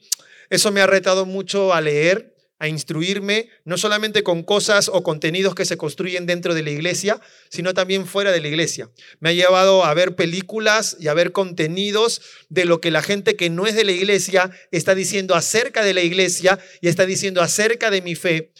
eso 0.51 0.71
me 0.71 0.81
ha 0.81 0.87
retado 0.87 1.25
mucho 1.25 1.73
a 1.73 1.81
leer, 1.81 2.37
a 2.59 2.69
instruirme, 2.69 3.49
no 3.65 3.77
solamente 3.77 4.23
con 4.23 4.43
cosas 4.43 4.89
o 4.93 5.03
contenidos 5.03 5.55
que 5.55 5.67
se 5.67 5.77
construyen 5.77 6.25
dentro 6.27 6.55
de 6.55 6.63
la 6.63 6.71
iglesia, 6.71 7.21
sino 7.51 7.75
también 7.75 8.07
fuera 8.07 8.33
de 8.33 8.41
la 8.41 8.49
iglesia. 8.49 8.91
Me 9.21 9.31
ha 9.31 9.33
llevado 9.33 9.85
a 9.85 9.93
ver 9.93 10.15
películas 10.15 10.97
y 10.99 11.09
a 11.09 11.15
ver 11.15 11.33
contenidos 11.33 12.23
de 12.49 12.65
lo 12.65 12.81
que 12.81 12.91
la 12.91 13.03
gente 13.03 13.37
que 13.37 13.51
no 13.51 13.67
es 13.67 13.75
de 13.75 13.85
la 13.85 13.93
iglesia 13.93 14.51
está 14.71 14.95
diciendo 14.95 15.35
acerca 15.35 15.85
de 15.85 15.95
la 15.95 16.03
iglesia 16.03 16.59
y 16.81 16.89
está 16.89 17.05
diciendo 17.05 17.43
acerca 17.43 17.91
de 17.91 18.03
mi 18.03 18.15
fe. 18.15 18.53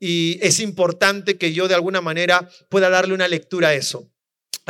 Y 0.00 0.38
es 0.42 0.58
importante 0.60 1.36
que 1.36 1.52
yo 1.52 1.68
de 1.68 1.74
alguna 1.74 2.00
manera 2.00 2.48
pueda 2.70 2.88
darle 2.88 3.14
una 3.14 3.28
lectura 3.28 3.68
a 3.68 3.74
eso. 3.74 4.10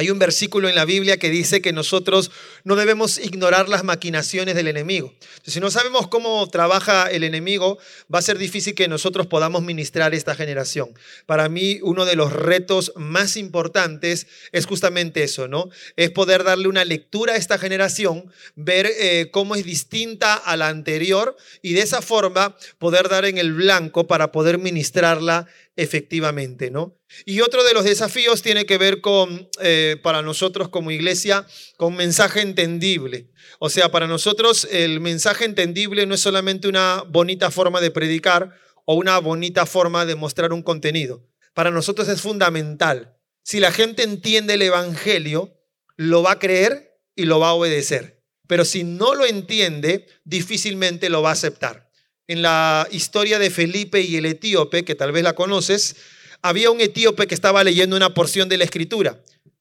Hay 0.01 0.09
un 0.09 0.19
versículo 0.19 0.71
en 0.71 0.77
la 0.77 0.87
Biblia 0.87 1.19
que 1.19 1.29
dice 1.29 1.61
que 1.61 1.75
nosotros 1.75 2.31
no 2.65 2.75
debemos 2.75 3.19
ignorar 3.19 3.69
las 3.69 3.85
maquinaciones 3.85 4.55
del 4.55 4.69
enemigo. 4.69 5.13
Si 5.45 5.61
no 5.61 5.71
sabemos 5.71 6.09
cómo 6.09 6.49
trabaja 6.49 7.11
el 7.11 7.23
enemigo, 7.23 7.77
va 8.13 8.21
a 8.21 8.23
ser 8.23 8.39
difícil 8.39 8.75
que 8.75 8.89
nosotros 8.89 9.27
podamos 9.27 9.63
ministrar 9.63 10.15
esta 10.15 10.35
generación. 10.35 10.89
Para 11.27 11.51
mí, 11.51 11.81
uno 11.83 12.07
de 12.07 12.17
los 12.17 12.33
retos 12.33 12.95
más 12.97 13.37
importantes 13.37 14.27
es 14.53 14.65
justamente 14.65 15.23
eso, 15.23 15.49
¿no? 15.49 15.69
Es 15.97 16.11
poder 16.11 16.45
darle 16.45 16.69
una 16.69 16.87
lectura 16.87 17.35
a 17.35 17.37
esta 17.37 17.59
generación, 17.59 18.33
ver 18.57 18.87
eh, 18.87 19.29
cómo 19.31 19.55
es 19.55 19.67
distinta 19.67 20.33
a 20.33 20.57
la 20.57 20.69
anterior 20.69 21.37
y 21.61 21.75
de 21.75 21.83
esa 21.83 22.01
forma 22.01 22.57
poder 22.79 23.11
dar 23.11 23.27
en 23.27 23.37
el 23.37 23.53
blanco 23.53 24.07
para 24.07 24.33
poder 24.33 24.57
ministrarla 24.57 25.47
efectivamente, 25.77 26.71
¿no? 26.71 26.97
Y 27.25 27.41
otro 27.41 27.65
de 27.65 27.75
los 27.75 27.85
desafíos 27.85 28.43
tiene 28.43 28.67
que 28.67 28.79
ver 28.79 29.01
con, 29.01 29.49
eh, 29.61 29.90
para 29.97 30.23
nosotros 30.23 30.69
como 30.69 30.91
iglesia, 30.91 31.47
con 31.77 31.97
mensaje 31.97 32.41
entendible. 32.41 33.31
O 33.59 33.71
sea, 33.71 33.91
para 33.91 34.07
nosotros 34.07 34.67
el 34.71 35.01
mensaje 35.01 35.45
entendible 35.45 36.07
no 36.07 36.15
es 36.15 36.21
solamente 36.21 36.69
una 36.69 37.05
bonita 37.09 37.51
forma 37.51 37.81
de 37.81 37.91
predicar 37.91 38.55
o 38.85 38.95
una 38.95 39.19
bonita 39.19 39.67
forma 39.67 40.07
de 40.07 40.15
mostrar 40.15 40.53
un 40.53 40.63
contenido. 40.63 41.27
Para 41.55 41.71
nosotros 41.71 42.09
es 42.09 42.21
fundamental. 42.21 43.17
Si 43.43 43.61
la 43.61 43.73
gente 43.73 44.03
entiende 44.03 44.55
el 44.55 44.63
Evangelio, 44.63 45.55
lo 45.97 46.23
va 46.23 46.33
a 46.33 46.39
creer 46.39 46.99
y 47.17 47.25
lo 47.25 47.41
va 47.41 47.49
a 47.49 47.55
obedecer. 47.55 48.23
Pero 48.47 48.65
si 48.65 48.85
no 48.85 49.15
lo 49.15 49.27
entiende, 49.27 50.07
difícilmente 50.25 51.09
lo 51.09 51.23
va 51.23 51.31
a 51.31 51.35
aceptar 51.35 51.91
en 52.31 52.43
la 52.43 52.87
historia 52.93 53.41
de 53.41 53.51
Felipe 53.51 54.03
y 54.03 54.15
el 54.15 54.25
etíope, 54.25 54.85
que 54.85 54.95
tal 54.95 55.11
vez 55.11 55.25
la 55.25 55.33
conoces, 55.33 55.97
había 56.43 56.71
un 56.71 56.81
etíope 56.81 57.27
que 57.27 57.35
estaba 57.35 57.65
leyendo 57.65 57.97
una 57.97 58.15
porción 58.15 58.49
de 58.49 58.57
la 58.57 58.63
escritura, 58.63 59.21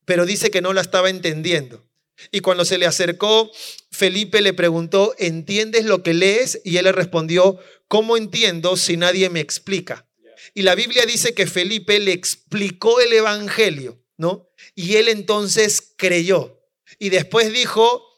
pero 0.10 0.26
dice 0.26 0.50
que 0.50 0.64
no 0.64 0.74
la 0.74 0.82
estaba 0.82 1.12
entendiendo. 1.12 1.88
Y 2.32 2.40
cuando 2.40 2.66
se 2.66 2.80
le 2.80 2.88
acercó, 2.88 3.52
Felipe 3.92 4.42
le 4.42 4.54
preguntó, 4.54 5.14
¿entiendes 5.20 5.86
lo 5.86 6.02
que 6.02 6.16
lees? 6.16 6.60
Y 6.64 6.78
él 6.78 6.86
le 6.86 6.94
respondió, 6.94 7.60
¿cómo 7.88 8.18
entiendo 8.18 8.76
si 8.76 8.98
nadie 8.98 9.30
me 9.30 9.40
explica? 9.40 10.10
Y 10.56 10.64
la 10.64 10.74
Biblia 10.74 11.06
dice 11.06 11.36
que 11.36 11.46
Felipe 11.46 12.00
le 12.00 12.12
explicó 12.12 13.00
el 13.00 13.14
Evangelio, 13.14 14.04
¿no? 14.18 14.50
Y 14.74 14.96
él 14.96 15.10
entonces 15.10 15.94
creyó. 15.96 16.60
Y 16.98 17.10
después 17.10 17.54
dijo, 17.54 18.18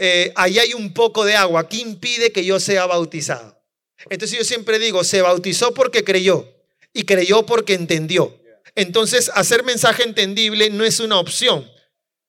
eh, 0.00 0.32
ahí 0.34 0.58
hay 0.58 0.74
un 0.74 0.92
poco 0.92 1.24
de 1.24 1.36
agua, 1.36 1.68
¿qué 1.68 1.76
impide 1.76 2.32
que 2.32 2.44
yo 2.44 2.58
sea 2.58 2.86
bautizado? 2.86 3.62
Entonces 4.10 4.36
yo 4.36 4.44
siempre 4.44 4.80
digo, 4.80 5.04
se 5.04 5.22
bautizó 5.22 5.72
porque 5.72 6.02
creyó 6.02 6.52
y 6.92 7.04
creyó 7.04 7.46
porque 7.46 7.74
entendió. 7.74 8.37
Entonces 8.78 9.28
hacer 9.34 9.64
mensaje 9.64 10.04
entendible 10.04 10.70
no 10.70 10.84
es 10.84 11.00
una 11.00 11.18
opción, 11.18 11.68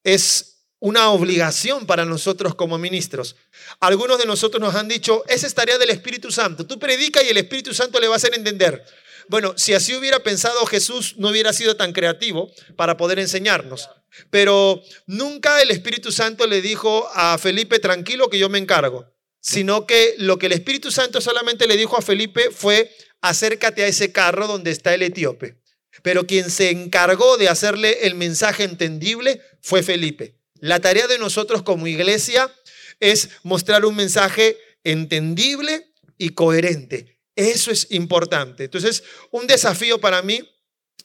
es 0.04 0.64
una 0.80 1.12
obligación 1.12 1.86
para 1.86 2.06
nosotros 2.06 2.56
como 2.56 2.80
ministros. 2.80 3.36
Algunos 3.80 4.18
de 4.18 4.26
nosotros 4.26 4.60
nos 4.60 4.74
han 4.74 4.88
dicho, 4.88 5.24
esa 5.28 5.46
es 5.46 5.54
tarea 5.54 5.78
del 5.78 5.92
Espíritu 5.92 6.32
Santo. 6.32 6.66
Tú 6.66 6.80
predica 6.80 7.22
y 7.22 7.28
el 7.28 7.38
Espíritu 7.38 7.72
Santo 7.76 8.00
le 8.00 8.08
va 8.08 8.16
a 8.16 8.18
hacer 8.18 8.34
entender. 8.34 8.84
Bueno, 9.28 9.54
si 9.58 9.76
así 9.76 9.96
hubiera 9.96 10.24
pensado 10.24 10.66
Jesús, 10.66 11.14
no 11.18 11.30
hubiera 11.30 11.54
sido 11.54 11.78
tan 11.78 11.94
creativo 11.94 12.52
para 12.76 12.98
poder 12.98 13.20
enseñarnos. 13.20 13.88
Pero 14.32 14.82
nunca 15.06 15.62
el 15.62 15.70
Espíritu 15.70 16.12
Santo 16.12 16.48
le 16.48 16.64
dijo 16.64 17.08
a 17.14 17.38
Felipe, 17.38 17.78
tranquilo 17.78 18.28
que 18.28 18.40
yo 18.40 18.50
me 18.50 18.58
encargo 18.58 19.06
sino 19.42 19.88
que 19.88 20.16
lo 20.18 20.38
que 20.38 20.48
el 20.48 20.52
Espíritu 20.52 20.92
Santo 20.92 21.22
solamente 21.22 21.66
le 21.66 21.78
dijo 21.78 21.98
a 21.98 22.02
Felipe 22.02 22.50
fue, 22.52 22.92
acércate 23.22 23.84
a 23.84 23.88
ese 23.88 24.12
carro 24.12 24.48
donde 24.48 24.70
está 24.72 24.94
el 24.94 25.02
etíope. 25.02 25.56
Pero 26.02 26.26
quien 26.26 26.50
se 26.50 26.70
encargó 26.72 27.38
de 27.38 27.50
hacerle 27.50 28.08
el 28.08 28.16
mensaje 28.16 28.64
entendible 28.64 29.42
fue 29.62 29.84
Felipe. 29.84 30.36
La 30.60 30.80
tarea 30.80 31.08
de 31.08 31.18
nosotros 31.18 31.64
como 31.64 31.88
iglesia 31.88 32.54
es 33.00 33.30
mostrar 33.44 33.86
un 33.86 33.96
mensaje 33.96 34.58
entendible 34.84 35.88
y 36.18 36.30
coherente. 36.30 37.18
Eso 37.36 37.72
es 37.72 37.88
importante. 37.92 38.66
Entonces, 38.66 39.04
un 39.32 39.48
desafío 39.48 40.00
para 40.02 40.22
mí 40.22 40.42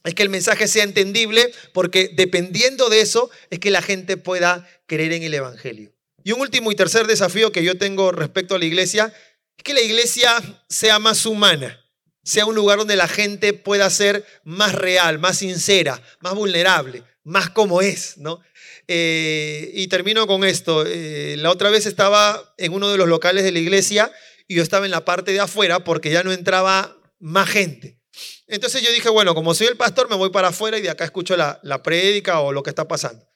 es 0.03 0.15
que 0.15 0.23
el 0.23 0.29
mensaje 0.29 0.69
sea 0.69 0.85
entendible 0.85 1.53
porque 1.73 2.11
dependiendo 2.13 2.89
de 2.89 3.01
eso 3.01 3.31
es 3.51 3.59
que 3.59 3.71
la 3.71 3.83
gente 3.83 4.17
pueda 4.17 4.69
creer 4.87 5.13
en 5.13 5.23
el 5.23 5.35
Evangelio. 5.35 5.93
Y 6.25 6.33
un 6.33 6.41
último 6.41 6.73
y 6.73 6.75
tercer 6.75 7.07
desafío 7.07 7.53
que 7.53 7.63
yo 7.63 7.79
tengo 7.79 8.11
respecto 8.11 8.55
a 8.55 8.59
la 8.59 8.65
iglesia 8.65 9.13
es 9.57 9.63
que 9.63 9.75
la 9.75 9.83
iglesia 9.83 10.63
sea 10.69 10.99
más 10.99 11.25
humana, 11.27 11.84
sea 12.25 12.47
un 12.47 12.55
lugar 12.55 12.79
donde 12.79 12.97
la 12.97 13.07
gente 13.07 13.53
pueda 13.53 13.89
ser 13.91 14.25
más 14.45 14.75
real, 14.75 15.19
más 15.19 15.39
sincera, 15.39 16.03
más 16.21 16.35
vulnerable, 16.35 17.05
más 17.23 17.51
como 17.51 17.83
es, 17.83 18.17
¿no? 18.19 18.41
Eh, 18.89 19.71
y 19.75 19.89
termino 19.89 20.27
con 20.27 20.43
esto. 20.43 20.85
Eh, 20.87 21.37
la 21.39 21.51
otra 21.51 21.71
vez 21.71 21.87
estaba 21.87 22.55
en 22.59 22.73
uno 22.73 22.91
de 22.91 22.99
los 22.99 23.09
locales 23.09 23.45
de 23.45 23.53
la 23.53 23.59
iglesia 23.59 24.11
y 24.49 24.57
yo 24.57 24.63
estaba 24.63 24.87
en 24.87 24.91
la 24.91 25.05
parte 25.05 25.33
de 25.33 25.41
afuera 25.41 25.85
porque 25.85 26.11
ya 26.11 26.23
no 26.23 26.33
entraba 26.33 26.97
más 27.19 27.49
gente. 27.49 27.99
Entonces 28.47 28.83
yo 28.83 28.93
dije, 28.93 29.09
bueno, 29.09 29.35
como 29.35 29.55
soy 29.55 29.67
el 29.67 29.77
pastor, 29.77 30.09
me 30.09 30.17
voy 30.17 30.31
para 30.31 30.49
afuera 30.49 30.79
y 30.79 30.83
de 30.83 30.91
acá 30.91 31.05
escucho 31.05 31.37
la, 31.37 31.61
la 31.63 31.83
prédica 31.83 32.41
o 32.41 32.53
lo 32.53 32.63
que 32.63 32.71
está 32.71 32.87
pasando. 32.89 33.27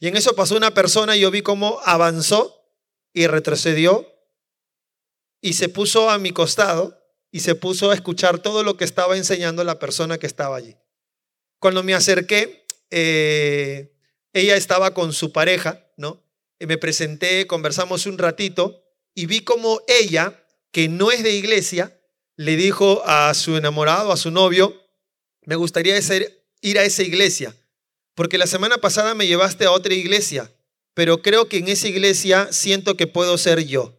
Y 0.00 0.08
en 0.08 0.16
eso 0.16 0.34
pasó 0.34 0.56
una 0.56 0.74
persona 0.74 1.16
y 1.16 1.20
yo 1.20 1.30
vi 1.30 1.42
cómo 1.42 1.80
avanzó 1.84 2.64
y 3.12 3.26
retrocedió 3.26 4.08
y 5.40 5.54
se 5.54 5.68
puso 5.68 6.08
a 6.08 6.18
mi 6.18 6.32
costado 6.32 7.01
y 7.32 7.40
se 7.40 7.54
puso 7.54 7.90
a 7.90 7.94
escuchar 7.94 8.38
todo 8.38 8.62
lo 8.62 8.76
que 8.76 8.84
estaba 8.84 9.16
enseñando 9.16 9.64
la 9.64 9.78
persona 9.78 10.18
que 10.18 10.26
estaba 10.26 10.56
allí. 10.56 10.76
Cuando 11.58 11.82
me 11.82 11.94
acerqué, 11.94 12.66
eh, 12.90 13.96
ella 14.34 14.54
estaba 14.56 14.92
con 14.92 15.14
su 15.14 15.32
pareja, 15.32 15.90
¿no? 15.96 16.22
Y 16.60 16.66
me 16.66 16.76
presenté, 16.76 17.46
conversamos 17.46 18.06
un 18.06 18.18
ratito 18.18 18.84
y 19.14 19.26
vi 19.26 19.40
cómo 19.40 19.80
ella, 19.88 20.44
que 20.70 20.88
no 20.88 21.10
es 21.10 21.22
de 21.22 21.32
iglesia, 21.32 21.98
le 22.36 22.56
dijo 22.56 23.02
a 23.06 23.32
su 23.34 23.56
enamorado, 23.56 24.12
a 24.12 24.16
su 24.16 24.30
novio, 24.30 24.80
me 25.44 25.56
gustaría 25.56 25.98
ir 26.60 26.78
a 26.78 26.84
esa 26.84 27.02
iglesia. 27.02 27.56
Porque 28.14 28.38
la 28.38 28.46
semana 28.46 28.76
pasada 28.78 29.14
me 29.14 29.26
llevaste 29.26 29.64
a 29.64 29.72
otra 29.72 29.94
iglesia, 29.94 30.52
pero 30.92 31.22
creo 31.22 31.48
que 31.48 31.58
en 31.58 31.68
esa 31.68 31.88
iglesia 31.88 32.52
siento 32.52 32.96
que 32.96 33.06
puedo 33.06 33.38
ser 33.38 33.64
yo. 33.64 33.98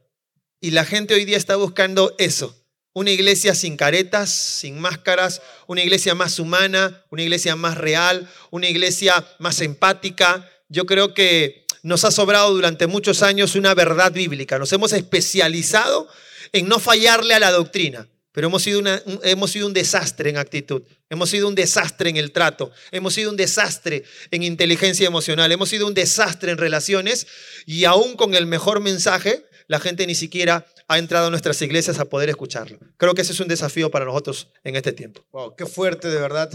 Y 0.61 0.71
la 0.71 0.85
gente 0.85 1.15
hoy 1.15 1.25
día 1.25 1.37
está 1.37 1.55
buscando 1.55 2.13
eso. 2.19 2.62
Una 2.93 3.11
iglesia 3.11 3.55
sin 3.55 3.75
caretas, 3.75 4.29
sin 4.29 4.79
máscaras, 4.79 5.41
una 5.67 5.81
iglesia 5.81 6.13
más 6.13 6.37
humana, 6.37 7.03
una 7.09 7.23
iglesia 7.23 7.55
más 7.55 7.77
real, 7.77 8.29
una 8.51 8.67
iglesia 8.67 9.25
más 9.39 9.61
empática. 9.61 10.47
Yo 10.69 10.85
creo 10.85 11.13
que 11.13 11.65
nos 11.81 12.05
ha 12.05 12.11
sobrado 12.11 12.53
durante 12.53 12.85
muchos 12.85 13.23
años 13.23 13.55
una 13.55 13.73
verdad 13.73 14.11
bíblica. 14.11 14.59
Nos 14.59 14.71
hemos 14.73 14.93
especializado 14.93 16.07
en 16.51 16.67
no 16.67 16.79
fallarle 16.79 17.33
a 17.33 17.39
la 17.39 17.51
doctrina. 17.51 18.07
Pero 18.33 18.47
hemos 18.47 18.63
sido, 18.63 18.81
hemos 19.23 19.51
sido 19.51 19.67
un 19.67 19.73
desastre 19.73 20.31
en 20.31 20.37
actitud, 20.37 20.81
hemos 21.07 21.29
sido 21.29 21.47
un 21.47 21.53
desastre 21.53 22.09
en 22.09 22.17
el 22.17 22.31
trato, 22.31 22.71
hemos 22.91 23.13
sido 23.13 23.29
un 23.29 23.37
desastre 23.37 24.03
en 24.31 24.41
inteligencia 24.41 25.05
emocional, 25.05 25.51
hemos 25.51 25.69
sido 25.69 25.85
un 25.85 25.93
desastre 25.93 26.51
en 26.51 26.57
relaciones 26.57 27.27
y 27.67 27.85
aún 27.85 28.15
con 28.15 28.33
el 28.33 28.47
mejor 28.47 28.79
mensaje, 28.79 29.45
la 29.67 29.79
gente 29.79 30.07
ni 30.07 30.15
siquiera 30.15 30.65
ha 30.87 30.97
entrado 30.97 31.27
a 31.27 31.29
nuestras 31.29 31.61
iglesias 31.61 31.99
a 31.99 32.05
poder 32.05 32.29
escucharlo. 32.29 32.79
Creo 32.97 33.13
que 33.13 33.21
ese 33.21 33.33
es 33.33 33.39
un 33.39 33.47
desafío 33.47 33.91
para 33.91 34.05
nosotros 34.05 34.49
en 34.63 34.75
este 34.75 34.93
tiempo. 34.93 35.25
Wow, 35.31 35.55
qué 35.55 35.65
fuerte 35.65 36.09
de 36.09 36.19
verdad 36.19 36.49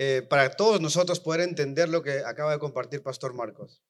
eh, 0.00 0.22
para 0.22 0.50
todos 0.50 0.80
nosotros 0.80 1.18
poder 1.18 1.40
entender 1.40 1.88
lo 1.88 2.04
que 2.04 2.20
acaba 2.24 2.52
de 2.52 2.60
compartir 2.60 3.02
Pastor 3.02 3.34
Marcos. 3.34 3.82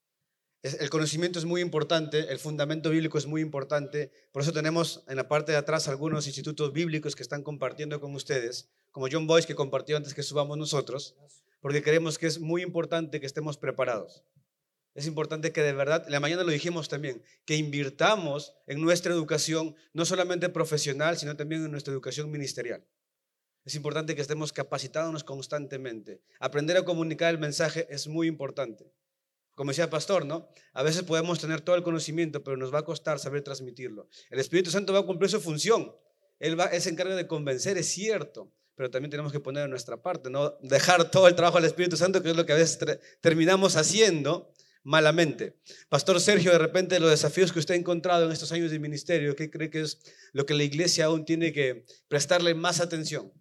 El 0.63 0.89
conocimiento 0.89 1.37
es 1.39 1.45
muy 1.45 1.61
importante, 1.61 2.31
el 2.31 2.39
fundamento 2.39 2.89
bíblico 2.89 3.17
es 3.17 3.27
muy 3.27 3.41
importante, 3.41 4.11
por 4.33 4.41
eso 4.41 4.51
tenemos 4.51 5.03
en 5.07 5.15
la 5.15 5.29
parte 5.29 5.53
de 5.53 5.57
atrás 5.59 5.87
algunos 5.87 6.27
institutos 6.27 6.73
bíblicos 6.73 7.15
que 7.15 7.23
están 7.23 7.43
compartiendo 7.43 8.01
con 8.01 8.13
ustedes, 8.13 8.69
como 8.91 9.07
John 9.09 9.25
Boyce 9.25 9.47
que 9.47 9.55
compartió 9.55 9.95
antes 9.95 10.13
que 10.13 10.23
subamos 10.23 10.57
nosotros, 10.57 11.15
porque 11.61 11.83
creemos 11.83 12.17
que 12.17 12.27
es 12.27 12.39
muy 12.39 12.63
importante 12.63 13.21
que 13.21 13.25
estemos 13.25 13.57
preparados. 13.57 14.23
Es 14.99 15.07
importante 15.07 15.53
que 15.53 15.61
de 15.61 15.71
verdad, 15.71 16.05
la 16.09 16.19
mañana 16.19 16.43
lo 16.43 16.51
dijimos 16.51 16.89
también, 16.89 17.23
que 17.45 17.55
invirtamos 17.55 18.53
en 18.67 18.81
nuestra 18.81 19.13
educación, 19.13 19.73
no 19.93 20.03
solamente 20.03 20.49
profesional, 20.49 21.17
sino 21.17 21.37
también 21.37 21.63
en 21.63 21.71
nuestra 21.71 21.93
educación 21.93 22.29
ministerial. 22.29 22.85
Es 23.63 23.75
importante 23.75 24.13
que 24.13 24.21
estemos 24.21 24.51
capacitándonos 24.51 25.23
constantemente. 25.23 26.21
Aprender 26.41 26.75
a 26.75 26.83
comunicar 26.83 27.33
el 27.33 27.39
mensaje 27.39 27.87
es 27.89 28.09
muy 28.09 28.27
importante. 28.27 28.91
Como 29.55 29.71
decía 29.71 29.85
el 29.85 29.89
pastor, 29.89 30.25
¿no? 30.25 30.49
A 30.73 30.83
veces 30.83 31.03
podemos 31.03 31.39
tener 31.39 31.61
todo 31.61 31.77
el 31.77 31.83
conocimiento, 31.83 32.43
pero 32.43 32.57
nos 32.57 32.73
va 32.73 32.79
a 32.79 32.83
costar 32.83 33.19
saber 33.19 33.41
transmitirlo. 33.41 34.09
El 34.29 34.39
Espíritu 34.39 34.69
Santo 34.69 34.91
va 34.91 34.99
a 34.99 35.03
cumplir 35.03 35.31
su 35.31 35.39
función. 35.39 35.95
Él, 36.39 36.59
va, 36.59 36.65
él 36.65 36.81
se 36.81 36.89
encarga 36.89 37.15
de 37.15 37.25
convencer, 37.25 37.77
es 37.77 37.87
cierto, 37.87 38.51
pero 38.75 38.91
también 38.91 39.11
tenemos 39.11 39.31
que 39.31 39.39
poner 39.39 39.63
en 39.63 39.69
nuestra 39.69 39.95
parte, 39.95 40.29
no 40.29 40.57
dejar 40.61 41.09
todo 41.09 41.29
el 41.29 41.35
trabajo 41.35 41.57
al 41.57 41.63
Espíritu 41.63 41.95
Santo, 41.95 42.21
que 42.21 42.31
es 42.31 42.35
lo 42.35 42.45
que 42.45 42.51
a 42.51 42.57
veces 42.57 42.99
terminamos 43.21 43.77
haciendo 43.77 44.51
malamente. 44.83 45.59
Pastor 45.89 46.19
Sergio, 46.21 46.51
de 46.51 46.57
repente 46.57 46.99
los 46.99 47.09
desafíos 47.09 47.51
que 47.51 47.59
usted 47.59 47.75
ha 47.75 47.77
encontrado 47.77 48.25
en 48.25 48.31
estos 48.31 48.51
años 48.51 48.71
de 48.71 48.79
ministerio, 48.79 49.35
¿qué 49.35 49.49
cree 49.49 49.69
que 49.69 49.81
es 49.81 49.99
lo 50.33 50.45
que 50.45 50.53
la 50.53 50.63
iglesia 50.63 51.05
aún 51.05 51.25
tiene 51.25 51.53
que 51.53 51.85
prestarle 52.07 52.55
más 52.55 52.79
atención? 52.79 53.31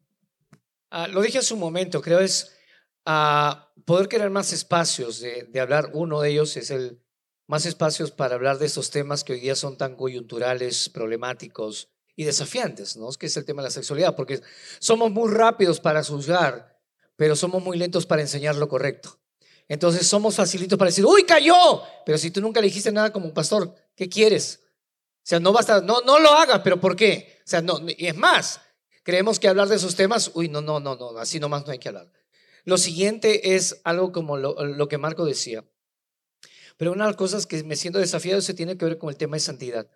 Ah, 0.90 1.06
lo 1.06 1.20
dije 1.20 1.38
hace 1.38 1.54
un 1.54 1.60
momento, 1.60 2.00
creo 2.00 2.20
es 2.20 2.56
ah, 3.04 3.72
poder 3.84 4.08
crear 4.08 4.30
más 4.30 4.52
espacios 4.52 5.20
de, 5.20 5.60
hablar. 5.60 5.90
Uno 5.94 6.20
de 6.20 6.30
ellos 6.30 6.56
es 6.56 6.70
el 6.70 7.00
más 7.46 7.66
espacios 7.66 8.10
para 8.10 8.34
hablar 8.34 8.58
de 8.58 8.66
estos 8.66 8.90
temas 8.90 9.24
que 9.24 9.34
hoy 9.34 9.40
día 9.40 9.54
son 9.54 9.76
tan 9.76 9.96
coyunturales, 9.96 10.88
problemáticos 10.88 11.90
y 12.14 12.24
desafiantes, 12.24 12.96
¿no? 12.96 13.08
Que 13.12 13.26
es 13.26 13.36
el 13.36 13.44
tema 13.44 13.62
de 13.62 13.68
la 13.68 13.70
sexualidad, 13.70 14.14
porque 14.16 14.40
somos 14.80 15.10
muy 15.10 15.32
rápidos 15.32 15.80
para 15.80 16.02
juzgar, 16.02 16.78
pero 17.16 17.36
somos 17.36 17.62
muy 17.62 17.78
lentos 17.78 18.04
para 18.04 18.22
enseñar 18.22 18.56
lo 18.56 18.68
correcto. 18.68 19.18
Entonces 19.68 20.06
somos 20.06 20.34
facilitos 20.34 20.78
para 20.78 20.88
decir, 20.88 21.04
uy, 21.04 21.24
cayó, 21.24 21.82
pero 22.06 22.16
si 22.16 22.30
tú 22.30 22.40
nunca 22.40 22.60
le 22.60 22.68
dijiste 22.68 22.90
nada 22.90 23.12
como 23.12 23.32
pastor, 23.34 23.74
¿qué 23.94 24.08
quieres? 24.08 24.60
O 25.18 25.28
sea, 25.28 25.40
no 25.40 25.52
basta, 25.52 25.82
no, 25.82 26.00
no 26.00 26.18
lo 26.18 26.30
hagas, 26.30 26.62
pero 26.64 26.80
¿por 26.80 26.96
qué? 26.96 27.38
O 27.44 27.48
sea, 27.48 27.60
no, 27.60 27.78
y 27.86 28.06
es 28.06 28.16
más, 28.16 28.62
creemos 29.02 29.38
que 29.38 29.46
hablar 29.46 29.68
de 29.68 29.76
esos 29.76 29.94
temas, 29.94 30.30
uy, 30.34 30.48
no, 30.48 30.62
no, 30.62 30.80
no, 30.80 30.96
no, 30.96 31.18
así 31.18 31.38
nomás 31.38 31.66
no 31.66 31.72
hay 31.72 31.78
que 31.78 31.88
hablar. 31.88 32.10
Lo 32.64 32.78
siguiente 32.78 33.54
es 33.54 33.80
algo 33.84 34.10
como 34.10 34.38
lo, 34.38 34.88
que 34.88 34.98
Marco 34.98 35.26
decía. 35.26 35.64
Pero 36.78 36.92
una 36.92 37.04
de 37.04 37.10
las 37.10 37.16
cosas 37.16 37.46
que 37.46 37.62
me 37.64 37.76
siento 37.76 37.98
desafiado 37.98 38.40
se 38.40 38.54
tiene 38.54 38.78
que 38.78 38.84
ver 38.84 38.98
con 38.98 39.10
el 39.10 39.16
tema 39.16 39.36
de 39.36 39.40
santidad 39.40 39.90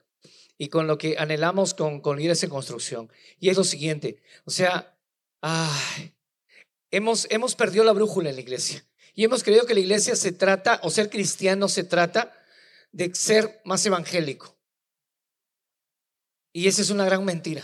y 0.58 0.68
con 0.68 0.86
lo 0.86 0.98
que 0.98 1.16
anhelamos 1.18 1.74
con, 1.74 2.00
con 2.00 2.20
Iglesia 2.20 2.46
en 2.46 2.50
Construcción. 2.50 3.12
Y 3.38 3.48
es 3.48 3.56
lo 3.56 3.64
siguiente, 3.64 4.22
o 4.44 4.50
sea, 4.50 4.98
ay, 5.40 6.14
hemos, 6.90 7.26
hemos 7.30 7.54
perdido 7.54 7.84
la 7.84 7.92
brújula 7.92 8.30
en 8.30 8.36
la 8.36 8.42
iglesia 8.42 8.86
y 9.14 9.24
hemos 9.24 9.42
creído 9.42 9.66
que 9.66 9.74
la 9.74 9.80
iglesia 9.80 10.16
se 10.16 10.32
trata, 10.32 10.80
o 10.82 10.90
ser 10.90 11.10
cristiano 11.10 11.68
se 11.68 11.84
trata 11.84 12.32
de 12.92 13.14
ser 13.14 13.60
más 13.64 13.84
evangélico. 13.84 14.56
Y 16.52 16.68
esa 16.68 16.82
es 16.82 16.90
una 16.90 17.04
gran 17.04 17.24
mentira. 17.24 17.62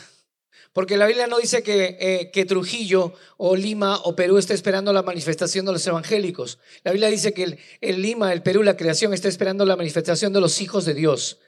Porque 0.72 0.96
la 0.96 1.06
Biblia 1.06 1.26
no 1.26 1.38
dice 1.38 1.62
que, 1.62 1.96
eh, 1.98 2.30
que 2.30 2.44
Trujillo 2.44 3.14
o 3.36 3.56
Lima 3.56 3.96
o 4.04 4.14
Perú 4.14 4.38
está 4.38 4.54
esperando 4.54 4.92
la 4.92 5.02
manifestación 5.02 5.66
de 5.66 5.72
los 5.72 5.86
evangélicos. 5.86 6.58
La 6.84 6.92
Biblia 6.92 7.08
dice 7.08 7.32
que 7.32 7.58
el, 7.80 8.02
Lima, 8.02 8.32
el 8.32 8.42
Perú, 8.42 8.62
la 8.62 8.76
creación 8.76 9.14
está 9.14 9.28
esperando 9.28 9.64
la 9.64 9.76
manifestación 9.76 10.32
de 10.32 10.40
los 10.40 10.60
hijos 10.60 10.84
de 10.84 10.94
Dios. 10.94 11.38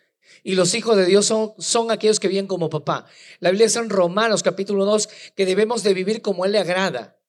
Y 0.42 0.54
los 0.54 0.74
hijos 0.74 0.96
de 0.96 1.04
Dios 1.04 1.26
son, 1.26 1.52
son 1.58 1.90
aquellos 1.90 2.18
que 2.18 2.28
viven 2.28 2.46
como 2.46 2.70
papá. 2.70 3.06
La 3.40 3.50
Biblia 3.50 3.66
dice 3.66 3.78
en 3.78 3.90
Romanos 3.90 4.42
capítulo 4.42 4.86
2 4.86 5.08
que 5.36 5.46
debemos 5.46 5.82
de 5.82 5.94
vivir 5.94 6.22
como 6.22 6.46
Él 6.46 6.52
le 6.52 6.58
agrada. 6.58 7.19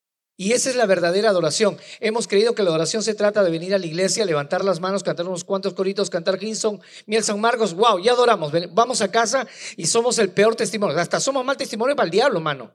Y 0.42 0.54
esa 0.54 0.72
es 0.72 0.76
la 0.76 0.88
verdadera 0.88 1.30
adoración. 1.30 1.78
Hemos 2.00 2.28
creído 2.28 2.56
que 2.56 2.64
la 2.64 2.70
adoración 2.72 3.04
se 3.04 3.14
trata 3.14 3.44
de 3.44 3.52
venir 3.52 3.76
a 3.76 3.78
la 3.78 3.86
iglesia, 3.86 4.26
levantar 4.26 4.66
las 4.66 4.80
manos, 4.80 5.04
cantar 5.04 5.28
unos 5.28 5.44
cuantos 5.44 5.76
coritos, 5.76 6.10
cantar 6.10 6.40
Ginson, 6.40 6.82
Miel 7.06 7.24
San 7.24 7.40
Marcos. 7.40 7.76
Wow, 7.76 8.00
ya 8.00 8.14
adoramos. 8.14 8.52
Vamos 8.74 9.02
a 9.04 9.12
casa 9.12 9.46
y 9.78 9.86
somos 9.86 10.18
el 10.18 10.30
peor 10.32 10.56
testimonio. 10.56 10.98
Hasta 10.98 11.20
somos 11.20 11.46
mal 11.46 11.58
testimonio 11.58 11.96
para 11.96 12.06
el 12.06 12.12
diablo, 12.12 12.40
mano. 12.40 12.72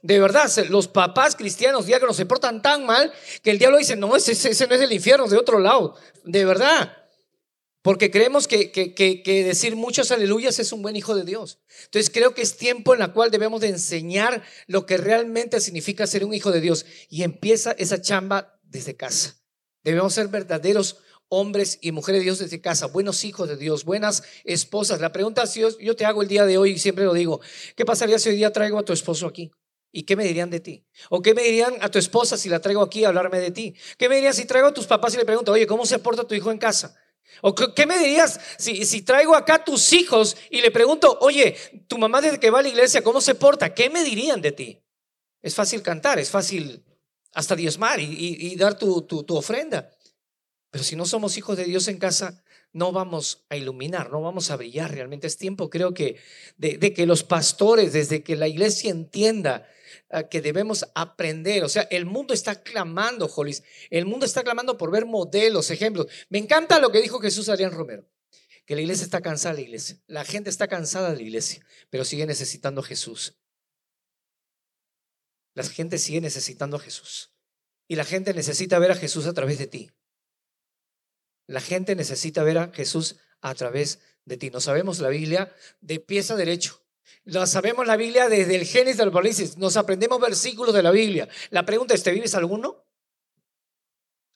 De 0.00 0.20
verdad, 0.20 0.48
los 0.68 0.86
papás 0.86 1.34
cristianos 1.34 1.86
diáconos 1.86 2.14
se 2.14 2.24
portan 2.24 2.62
tan 2.62 2.86
mal 2.86 3.12
que 3.42 3.50
el 3.50 3.58
diablo 3.58 3.78
dice, 3.78 3.96
no, 3.96 4.14
ese- 4.14 4.30
ese 4.30 4.66
no 4.68 4.76
es 4.76 4.80
el 4.80 4.92
infierno, 4.92 5.24
es 5.24 5.32
de 5.32 5.38
otro 5.38 5.58
lado. 5.58 5.96
De 6.22 6.44
verdad. 6.44 6.92
Porque 7.88 8.10
creemos 8.10 8.46
que, 8.46 8.70
que, 8.70 8.92
que, 8.92 9.44
decir 9.44 9.74
muchos 9.74 10.10
aleluyas 10.10 10.58
es 10.58 10.74
un 10.74 10.82
buen 10.82 10.94
hijo 10.94 11.14
de 11.14 11.24
Dios. 11.24 11.58
Entonces 11.86 12.10
creo 12.12 12.34
que 12.34 12.42
es 12.42 12.58
tiempo 12.58 12.92
en 12.92 13.00
la 13.00 13.14
cual 13.14 13.30
debemos 13.30 13.62
de 13.62 13.68
enseñar 13.68 14.42
lo 14.66 14.84
que 14.84 14.98
realmente 14.98 15.58
significa 15.58 16.06
ser 16.06 16.22
un 16.22 16.34
hijo 16.34 16.52
de 16.52 16.60
Dios. 16.60 16.84
Y 17.08 17.22
empieza 17.22 17.72
esa 17.78 17.98
chamba 17.98 18.60
desde 18.62 18.94
casa. 18.94 19.36
Debemos 19.84 20.12
ser 20.12 20.28
verdaderos 20.28 20.98
hombres 21.30 21.78
y 21.80 21.92
mujeres 21.92 22.20
de 22.20 22.24
Dios 22.24 22.38
desde 22.40 22.60
casa, 22.60 22.88
buenos 22.88 23.24
hijos 23.24 23.48
de 23.48 23.56
Dios, 23.56 23.86
buenas 23.86 24.22
esposas. 24.44 25.00
La 25.00 25.10
pregunta 25.10 25.46
si 25.46 25.60
yo, 25.60 25.70
yo 25.78 25.96
te 25.96 26.04
hago 26.04 26.20
el 26.20 26.28
día 26.28 26.44
de 26.44 26.58
hoy 26.58 26.72
y 26.72 26.78
siempre 26.78 27.06
lo 27.06 27.14
digo, 27.14 27.40
¿qué 27.74 27.86
pasaría 27.86 28.18
si 28.18 28.28
hoy 28.28 28.36
día 28.36 28.52
traigo 28.52 28.78
a 28.78 28.84
tu 28.84 28.92
esposo 28.92 29.26
aquí? 29.26 29.50
¿Y 29.90 30.02
qué 30.02 30.14
me 30.14 30.24
dirían 30.24 30.50
de 30.50 30.60
ti? 30.60 30.84
¿O 31.08 31.22
qué 31.22 31.32
me 31.32 31.42
dirían 31.42 31.72
a 31.80 31.90
tu 31.90 31.98
esposa 31.98 32.36
si 32.36 32.50
la 32.50 32.60
traigo 32.60 32.82
aquí 32.82 33.06
a 33.06 33.08
hablarme 33.08 33.40
de 33.40 33.50
ti? 33.50 33.74
¿Qué 33.96 34.10
me 34.10 34.16
dirían 34.16 34.34
si 34.34 34.44
traigo 34.44 34.68
a 34.68 34.74
tus 34.74 34.86
papás 34.86 35.14
y 35.14 35.16
le 35.16 35.24
pregunto, 35.24 35.52
oye, 35.52 35.66
¿cómo 35.66 35.86
se 35.86 35.98
porta 35.98 36.24
tu 36.24 36.34
hijo 36.34 36.50
en 36.50 36.58
casa? 36.58 36.94
¿O 37.42 37.54
qué 37.54 37.86
me 37.86 37.98
dirías 37.98 38.40
si, 38.58 38.84
si 38.84 39.02
traigo 39.02 39.36
acá 39.36 39.54
a 39.56 39.64
tus 39.64 39.92
hijos 39.92 40.36
y 40.50 40.60
le 40.60 40.70
pregunto, 40.70 41.18
oye, 41.20 41.56
tu 41.86 41.96
mamá 41.98 42.20
desde 42.20 42.40
que 42.40 42.50
va 42.50 42.58
a 42.58 42.62
la 42.62 42.68
iglesia, 42.68 43.02
¿cómo 43.02 43.20
se 43.20 43.34
porta? 43.34 43.74
¿Qué 43.74 43.90
me 43.90 44.02
dirían 44.02 44.40
de 44.40 44.52
ti? 44.52 44.82
Es 45.40 45.54
fácil 45.54 45.82
cantar, 45.82 46.18
es 46.18 46.30
fácil 46.30 46.84
hasta 47.34 47.54
diezmar 47.54 48.00
y, 48.00 48.04
y- 48.04 48.52
y 48.52 48.56
dar 48.56 48.76
tu, 48.76 49.02
tu, 49.02 49.22
tu 49.22 49.36
ofrenda. 49.36 49.90
Pero 50.70 50.82
si 50.82 50.96
no 50.96 51.06
somos 51.06 51.36
hijos 51.38 51.56
de 51.56 51.64
Dios 51.64 51.86
en 51.88 51.98
casa, 51.98 52.42
no 52.72 52.92
vamos 52.92 53.44
a 53.48 53.56
iluminar, 53.56 54.10
no 54.10 54.20
vamos 54.20 54.50
a 54.50 54.56
brillar. 54.56 54.92
Realmente 54.92 55.26
es 55.26 55.36
tiempo, 55.36 55.70
creo 55.70 55.94
que, 55.94 56.16
de, 56.56 56.78
de 56.78 56.92
que 56.92 57.06
los 57.06 57.24
pastores, 57.24 57.92
desde 57.92 58.22
que 58.22 58.36
la 58.36 58.48
iglesia 58.48 58.90
entienda 58.90 59.66
ah, 60.10 60.24
que 60.24 60.40
debemos 60.40 60.86
aprender. 60.94 61.64
O 61.64 61.68
sea, 61.68 61.82
el 61.90 62.06
mundo 62.06 62.34
está 62.34 62.62
clamando, 62.62 63.28
Jolis. 63.28 63.62
El 63.90 64.06
mundo 64.06 64.26
está 64.26 64.42
clamando 64.42 64.76
por 64.76 64.90
ver 64.90 65.06
modelos, 65.06 65.70
ejemplos. 65.70 66.06
Me 66.28 66.38
encanta 66.38 66.78
lo 66.78 66.92
que 66.92 67.00
dijo 67.00 67.20
Jesús 67.20 67.48
Adrián 67.48 67.72
Romero, 67.72 68.06
que 68.66 68.74
la 68.74 68.82
iglesia 68.82 69.04
está 69.04 69.20
cansada 69.20 69.54
de 69.54 69.62
la 69.62 69.68
iglesia. 69.68 69.98
La 70.06 70.24
gente 70.24 70.50
está 70.50 70.68
cansada 70.68 71.10
de 71.10 71.16
la 71.16 71.22
iglesia, 71.22 71.64
pero 71.90 72.04
sigue 72.04 72.26
necesitando 72.26 72.82
a 72.82 72.84
Jesús. 72.84 73.38
La 75.54 75.64
gente 75.64 75.98
sigue 75.98 76.20
necesitando 76.20 76.76
a 76.76 76.80
Jesús. 76.80 77.32
Y 77.88 77.96
la 77.96 78.04
gente 78.04 78.34
necesita 78.34 78.78
ver 78.78 78.92
a 78.92 78.94
Jesús 78.94 79.26
a 79.26 79.32
través 79.32 79.58
de 79.58 79.66
ti. 79.66 79.90
La 81.48 81.60
gente 81.60 81.96
necesita 81.96 82.44
ver 82.44 82.58
a 82.58 82.70
Jesús 82.72 83.16
a 83.40 83.54
través 83.54 84.00
de 84.26 84.36
ti. 84.36 84.50
No 84.50 84.60
sabemos 84.60 85.00
la 85.00 85.08
Biblia 85.08 85.52
de 85.80 85.98
pies 85.98 86.30
a 86.30 86.36
derecho. 86.36 86.80
No 87.24 87.46
sabemos 87.46 87.86
la 87.86 87.96
Biblia 87.96 88.28
desde 88.28 88.54
el 88.54 88.66
Génesis 88.66 89.00
al 89.00 89.08
Apocalipsis. 89.08 89.56
Nos 89.56 89.78
aprendemos 89.78 90.20
versículos 90.20 90.74
de 90.74 90.82
la 90.82 90.90
Biblia. 90.90 91.26
La 91.50 91.64
pregunta 91.64 91.94
es, 91.94 92.02
¿te 92.02 92.12
vives 92.12 92.34
alguno? 92.34 92.84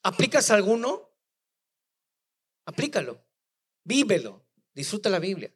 ¿Aplicas 0.03 0.51
alguno? 0.51 1.11
Aplícalo. 2.65 3.23
Vívelo. 3.85 4.43
Disfruta 4.75 5.11
la 5.11 5.19
Biblia. 5.19 5.53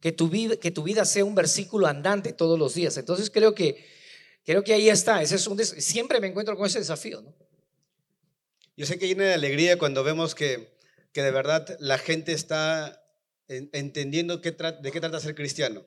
Que 0.00 0.10
tu, 0.10 0.28
vida, 0.28 1.04
sea 1.04 1.24
un 1.24 1.36
versículo 1.36 1.86
andante 1.86 2.32
todos 2.32 2.58
los 2.58 2.74
días. 2.74 2.96
Entonces 2.96 3.30
creo 3.30 3.54
que, 3.54 3.86
creo 4.44 4.64
que 4.64 4.74
ahí 4.74 4.88
está. 4.88 5.22
Ese 5.22 5.36
es 5.36 5.46
un 5.46 5.58
Siempre 5.64 6.20
me 6.20 6.26
encuentro 6.26 6.56
con 6.56 6.66
ese 6.66 6.80
desafío. 6.80 7.22
Yo 8.76 8.84
sé 8.84 8.98
que 8.98 9.06
llena 9.06 9.24
de 9.24 9.34
alegría 9.34 9.78
cuando 9.78 10.02
vemos 10.04 10.34
que, 10.34 10.77
que 11.12 11.22
de 11.22 11.30
verdad 11.30 11.76
la 11.80 11.98
gente 11.98 12.32
está 12.32 13.02
en- 13.48 13.70
entendiendo 13.72 14.40
qué 14.40 14.52
de 14.52 14.90
qué 14.92 15.00
trata 15.00 15.20
ser 15.20 15.34
cristiano. 15.34 15.84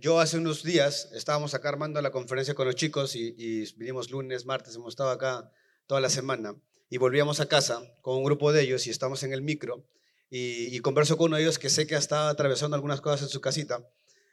Yo 0.00 0.20
hace 0.20 0.36
unos 0.36 0.62
días 0.62 1.08
estábamos 1.14 1.54
acá 1.54 1.70
armando 1.70 2.00
la 2.02 2.10
conferencia 2.10 2.54
con 2.54 2.66
los 2.66 2.74
chicos 2.76 3.16
y, 3.16 3.34
y 3.38 3.64
vinimos 3.76 4.10
lunes, 4.10 4.44
martes, 4.44 4.74
hemos 4.76 4.90
estado 4.92 5.08
acá 5.10 5.50
toda 5.86 6.00
la 6.02 6.10
semana 6.10 6.54
y 6.90 6.98
volvíamos 6.98 7.40
a 7.40 7.46
casa 7.48 7.82
con 8.02 8.18
un 8.18 8.24
grupo 8.24 8.52
de 8.52 8.62
ellos 8.62 8.86
y 8.86 8.90
estamos 8.90 9.22
en 9.22 9.32
el 9.32 9.40
micro 9.40 9.86
y, 10.28 10.76
y 10.76 10.80
converso 10.80 11.16
con 11.16 11.28
uno 11.28 11.36
de 11.36 11.42
ellos 11.44 11.58
que 11.58 11.70
sé 11.70 11.86
que 11.86 11.94
estaba 11.94 12.28
atravesando 12.28 12.74
algunas 12.74 13.00
cosas 13.00 13.22
en 13.22 13.28
su 13.30 13.40
casita 13.40 13.88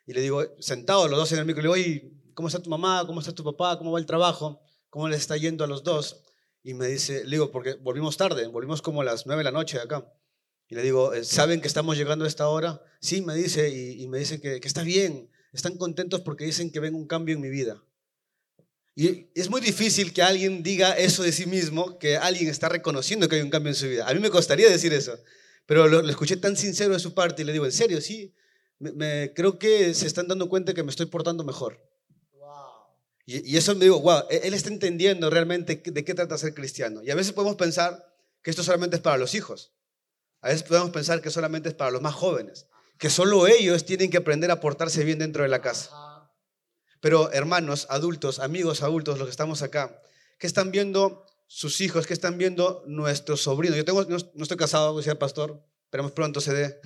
y 0.06 0.12
le 0.12 0.20
digo, 0.22 0.44
sentados 0.60 1.10
los 1.10 1.18
dos 1.18 1.32
en 1.32 1.40
el 1.40 1.46
micro, 1.46 1.62
le 1.62 1.68
digo, 1.70 1.74
oye, 1.74 2.12
¿cómo 2.34 2.50
está 2.50 2.62
tu 2.62 2.70
mamá? 2.70 3.04
¿Cómo 3.08 3.22
está 3.22 3.32
tu 3.34 3.44
papá? 3.46 3.78
¿Cómo 3.78 3.94
va 3.94 4.00
el 4.00 4.06
trabajo? 4.06 4.60
¿Cómo 4.90 5.08
les 5.08 5.22
está 5.22 5.38
yendo 5.38 5.64
a 5.64 5.68
los 5.68 5.84
dos? 5.84 6.22
Y 6.70 6.76
me 6.76 6.86
dice, 6.86 7.24
le 7.24 7.32
digo, 7.32 7.50
porque 7.50 7.74
volvimos 7.82 8.16
tarde, 8.16 8.46
volvimos 8.46 8.84
como 8.84 9.02
a 9.02 9.04
las 9.04 9.26
nueve 9.26 9.40
de 9.40 9.46
la 9.46 9.52
noche 9.52 9.78
de 9.78 9.84
acá. 9.86 10.06
Y 10.68 10.76
le 10.76 10.84
digo, 10.84 11.16
eh, 11.16 11.24
¿saben 11.24 11.62
que 11.62 11.68
estamos 11.68 11.98
llegando 11.98 12.26
a 12.26 12.28
esta 12.28 12.48
hora? 12.48 12.80
Sí, 13.02 13.24
me 13.24 13.34
dice, 13.34 13.72
y, 13.72 14.08
me 14.08 14.20
dicen 14.20 14.40
que, 14.40 14.60
que 14.60 14.68
está 14.68 14.84
bien. 14.84 15.32
Están 15.52 15.78
contentos 15.78 16.22
porque 16.22 16.46
dicen 16.46 16.72
que 16.72 16.80
ven 16.80 16.94
un 16.94 17.08
cambio 17.08 17.34
en 17.34 17.42
mi 17.42 17.50
vida. 17.50 17.84
Y 18.96 19.32
es 19.34 19.50
muy 19.50 19.62
difícil 19.62 20.14
que 20.14 20.22
alguien 20.22 20.62
diga 20.62 20.96
eso 20.96 21.24
de 21.24 21.32
sí 21.32 21.48
mismo, 21.48 21.98
que 21.98 22.18
alguien 22.18 22.50
está 22.50 22.70
reconociendo 22.70 23.28
que 23.28 23.38
hay 23.38 23.42
un 23.42 23.50
cambio 23.50 23.72
en 23.72 23.76
su 23.76 23.88
vida. 23.88 24.08
A 24.08 24.14
mí 24.14 24.20
me 24.20 24.30
costaría 24.30 24.70
decir 24.70 24.94
eso, 24.94 25.18
pero 25.66 25.88
lo, 25.88 26.04
lo 26.04 26.10
escuché 26.12 26.38
tan 26.38 26.56
sincero 26.56 26.94
de 26.94 27.00
su 27.00 27.16
parte 27.16 27.42
y 27.42 27.46
le 27.46 27.52
digo, 27.52 27.66
en 27.66 27.72
serio, 27.72 28.00
sí, 28.00 28.36
me, 28.78 28.92
me- 28.92 29.34
creo 29.36 29.58
que 29.58 29.96
se 29.96 30.06
están 30.06 30.28
dando 30.28 30.50
cuenta 30.50 30.76
que 30.76 30.84
me 30.84 30.92
estoy 30.92 31.08
portando 31.08 31.44
mejor. 31.44 31.82
Y, 33.30 33.54
y 33.54 33.58
eso 33.58 33.76
me 33.76 33.86
digo, 33.86 34.00
wow, 34.00 34.24
él 34.32 34.56
está 34.56 34.70
entendiendo 34.70 35.30
realmente 35.30 35.84
de 35.86 36.04
qué 36.04 36.14
trata 36.16 36.36
ser 36.36 36.56
cristiano. 36.56 37.04
Y 37.04 37.12
a 37.12 37.16
veces 37.16 37.32
podemos 37.32 37.58
pensar 37.58 38.12
que 38.42 38.50
esto 38.50 38.64
solamente 38.64 38.96
es 38.96 39.04
para 39.04 39.18
los 39.18 39.36
hijos. 39.36 39.72
A 40.42 40.48
veces 40.48 40.64
podemos 40.64 40.90
pensar 40.90 41.22
que 41.22 41.30
solamente 41.30 41.70
es 41.70 41.76
para 41.76 41.92
los 41.92 42.02
más 42.02 42.16
jóvenes, 42.16 42.66
que 42.98 43.12
solo 43.12 43.46
ellos 43.46 43.86
tienen 43.86 44.10
que 44.10 44.18
aprender 44.18 44.50
a 44.50 44.60
portarse 44.60 45.04
bien 45.04 45.20
dentro 45.20 45.44
de 45.44 45.50
la 45.50 45.62
casa. 45.62 45.92
Pero 47.02 47.32
hermanos, 47.32 47.86
adultos, 47.92 48.40
amigos 48.40 48.82
adultos, 48.82 49.20
los 49.20 49.28
que 49.28 49.32
estamos 49.32 49.62
acá, 49.62 50.02
¿qué 50.40 50.48
están 50.48 50.72
viendo 50.72 51.28
sus 51.46 51.82
hijos? 51.82 52.08
¿Qué 52.08 52.14
están 52.14 52.40
viendo 52.40 52.84
nuestros 52.88 53.42
sobrinos? 53.44 53.78
Yo 53.78 53.86
tengo, 53.86 54.06
no, 54.06 54.18
no 54.34 54.42
estoy 54.42 54.58
casado, 54.58 54.98
decía 54.98 55.12
el 55.12 55.20
pastor, 55.20 55.64
esperemos 55.84 56.14
pronto 56.14 56.42
se 56.42 56.54
dé, 56.54 56.82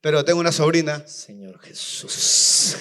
pero 0.00 0.24
tengo 0.24 0.40
una 0.40 0.52
sobrina, 0.52 1.06
Señor 1.06 1.58
Jesús. 1.60 2.76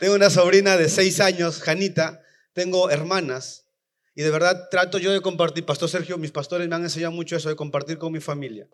Tengo 0.00 0.14
una 0.14 0.30
sobrina 0.30 0.76
de 0.76 0.88
seis 0.88 1.20
años, 1.20 1.60
Janita, 1.60 2.22
tengo 2.52 2.90
hermanas, 2.90 3.66
y 4.14 4.22
de 4.22 4.30
verdad 4.30 4.68
trato 4.70 4.98
yo 4.98 5.12
de 5.12 5.20
compartir, 5.20 5.64
Pastor 5.64 5.88
Sergio, 5.88 6.18
mis 6.18 6.32
pastores 6.32 6.68
me 6.68 6.74
han 6.74 6.82
enseñado 6.82 7.12
mucho 7.12 7.36
eso, 7.36 7.48
de 7.48 7.56
compartir 7.56 7.98
con 7.98 8.12
mi 8.12 8.20
familia. 8.20 8.68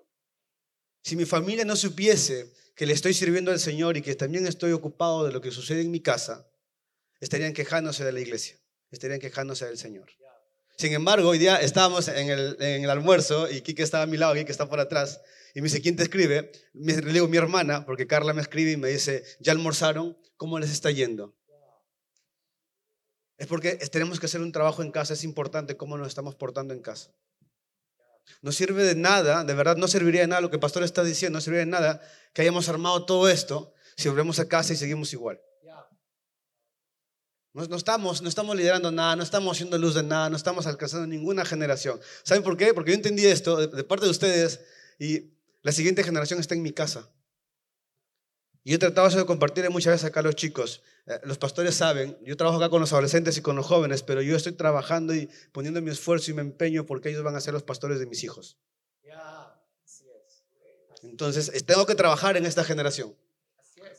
Si 1.03 1.17
mi 1.17 1.27
familia 1.27 1.67
no 1.67 1.77
supiese 1.77 2.51
que 2.75 2.87
le 2.87 2.95
estoy 2.95 3.13
sirviendo 3.13 3.51
al 3.51 3.61
Señor 3.61 3.97
y 3.97 4.03
que 4.03 4.15
también 4.15 4.47
estoy 4.47 4.73
ocupado 4.73 5.27
de 5.27 5.33
lo 5.33 5.43
que 5.43 5.51
sucede 5.51 5.83
en 5.83 5.91
mi 5.91 6.01
casa, 6.01 6.49
estarían 7.21 7.53
quejándose 7.53 8.05
de 8.05 8.13
la 8.13 8.21
iglesia, 8.21 8.57
estarían 8.91 9.21
quejándose 9.21 9.67
del 9.67 9.77
Señor. 9.77 10.09
Sin 10.79 10.93
embargo, 10.93 11.29
hoy 11.29 11.39
día 11.39 11.57
estábamos 11.57 12.09
en 12.09 12.31
el, 12.31 12.57
en 12.59 12.85
el 12.85 12.91
almuerzo 12.91 13.51
y 13.51 13.61
Kike 13.61 13.83
estaba 13.83 14.05
a 14.05 14.07
mi 14.07 14.17
lado, 14.17 14.35
Kike 14.35 14.51
está 14.51 14.69
por 14.69 14.81
atrás, 14.81 15.21
y 15.55 15.61
me 15.61 15.67
dice, 15.69 15.81
¿quién 15.81 15.95
te 15.95 16.03
escribe? 16.03 16.51
Le 16.75 17.13
digo, 17.13 17.29
mi 17.29 17.37
hermana, 17.37 17.87
porque 17.87 18.09
Carla 18.09 18.35
me 18.35 18.43
escribe 18.43 18.73
y 18.73 18.77
me 18.77 18.89
dice, 18.89 19.25
¿ya 19.39 19.53
almorzaron? 19.53 20.19
¿Cómo 20.37 20.59
les 20.59 20.71
está 20.71 20.91
yendo? 20.91 21.37
Es 23.37 23.47
porque 23.47 23.77
tenemos 23.77 24.19
que 24.19 24.27
hacer 24.27 24.41
un 24.41 24.51
trabajo 24.51 24.83
en 24.83 24.91
casa, 24.91 25.15
es 25.15 25.23
importante 25.23 25.77
cómo 25.77 25.97
nos 25.97 26.09
estamos 26.09 26.35
portando 26.35 26.75
en 26.75 26.81
casa. 26.81 27.13
No 28.43 28.51
sirve 28.51 28.83
de 28.83 28.97
nada, 28.97 29.45
de 29.45 29.55
verdad 29.55 29.77
no 29.77 29.87
serviría 29.87 30.23
de 30.23 30.27
nada 30.27 30.41
lo 30.41 30.51
que 30.51 30.57
el 30.57 30.61
pastor 30.61 30.83
está 30.83 31.05
diciendo, 31.05 31.37
no 31.37 31.41
serviría 31.41 31.65
de 31.65 31.71
nada 31.71 32.01
que 32.33 32.43
hayamos 32.43 32.69
armado 32.69 33.05
todo 33.07 33.29
esto 33.29 33.75
si 33.97 34.09
volvemos 34.09 34.41
a 34.41 34.49
casa 34.49 34.73
y 34.73 34.77
seguimos 34.77 35.13
igual. 35.13 35.41
No, 37.53 37.65
no 37.67 37.77
estamos, 37.77 38.23
no 38.23 38.29
estamos 38.29 38.57
liderando 38.57 38.91
nada, 38.91 39.15
no 39.15 39.23
estamos 39.23 39.57
haciendo 39.57 39.79
luz 39.79 39.95
de 39.95 40.03
nada, 40.03 40.29
no 40.29 40.37
estamos 40.37 40.67
alcanzando 40.67 41.07
ninguna 41.07 41.45
generación. 41.45 42.01
¿Saben 42.25 42.43
por 42.43 42.57
qué? 42.57 42.75
Porque 42.75 42.91
yo 42.91 42.97
entendí 42.97 43.25
esto 43.27 43.57
de, 43.57 43.69
de 43.69 43.85
parte 43.85 44.07
de 44.07 44.11
ustedes 44.11 44.61
y 44.99 45.35
la 45.65 45.73
siguiente 45.73 46.05
generación 46.05 46.39
está 46.39 46.55
en 46.55 46.63
mi 46.63 46.73
casa. 46.73 47.11
Y 48.63 48.71
yo 48.71 48.77
he 48.77 48.79
tratado 48.79 49.09
eso 49.09 49.19
de 49.19 49.27
compartir 49.27 49.69
muchas 49.71 49.93
veces 49.95 50.05
acá 50.07 50.21
a 50.21 50.23
los 50.23 50.37
chicos. 50.37 50.83
Eh, 51.07 51.21
los 51.25 51.37
pastores 51.37 51.75
saben, 51.75 52.17
yo 52.23 52.37
trabajo 52.37 52.57
acá 52.59 52.71
con 52.71 52.81
los 52.81 52.93
adolescentes 52.93 53.37
y 53.37 53.43
con 53.43 53.57
los 53.57 53.67
jóvenes, 53.67 54.03
pero 54.03 54.23
yo 54.23 54.37
estoy 54.37 54.53
trabajando 54.53 55.15
y 55.15 55.29
poniendo 55.53 55.83
mi 55.83 55.91
esfuerzo 55.91 56.31
y 56.31 56.35
me 56.35 56.41
empeño 56.43 56.87
porque 56.87 57.11
ellos 57.11 57.23
van 57.25 57.35
a 57.37 57.41
ser 57.41 57.53
los 57.53 57.63
pastores 57.63 57.99
de 57.99 58.07
mis 58.07 58.23
hijos. 58.25 58.57
Entonces, 61.03 61.51
es- 61.53 61.67
tengo 61.67 61.85
que 61.85 61.95
trabajar 61.95 62.37
en 62.39 62.47
esta 62.47 62.65
generación. 62.65 63.15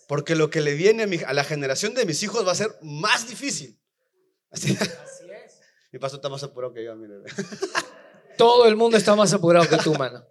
Porque 0.08 0.36
lo 0.36 0.50
que 0.50 0.62
le 0.62 0.74
viene 0.76 1.04
a, 1.04 1.08
mi- 1.08 1.18
a 1.26 1.34
la 1.34 1.44
generación 1.44 1.94
de 1.94 2.06
mis 2.06 2.22
hijos 2.24 2.46
va 2.48 2.52
a 2.52 2.56
ser 2.56 2.76
más 2.82 3.28
difícil. 3.28 3.80
Así, 4.52 4.76
mi 5.92 6.00
pastor 6.00 6.20
está 6.20 6.30
más 6.30 6.44
apurado 6.44 6.74
que 6.74 6.84
yo, 6.84 6.96
mire. 6.96 7.16
Todo 8.38 8.66
el 8.68 8.76
mundo 8.76 8.98
está 8.98 9.16
más 9.16 9.32
apurado 9.34 9.68
que 9.70 9.78
tú, 9.78 9.94
mano. 9.96 10.26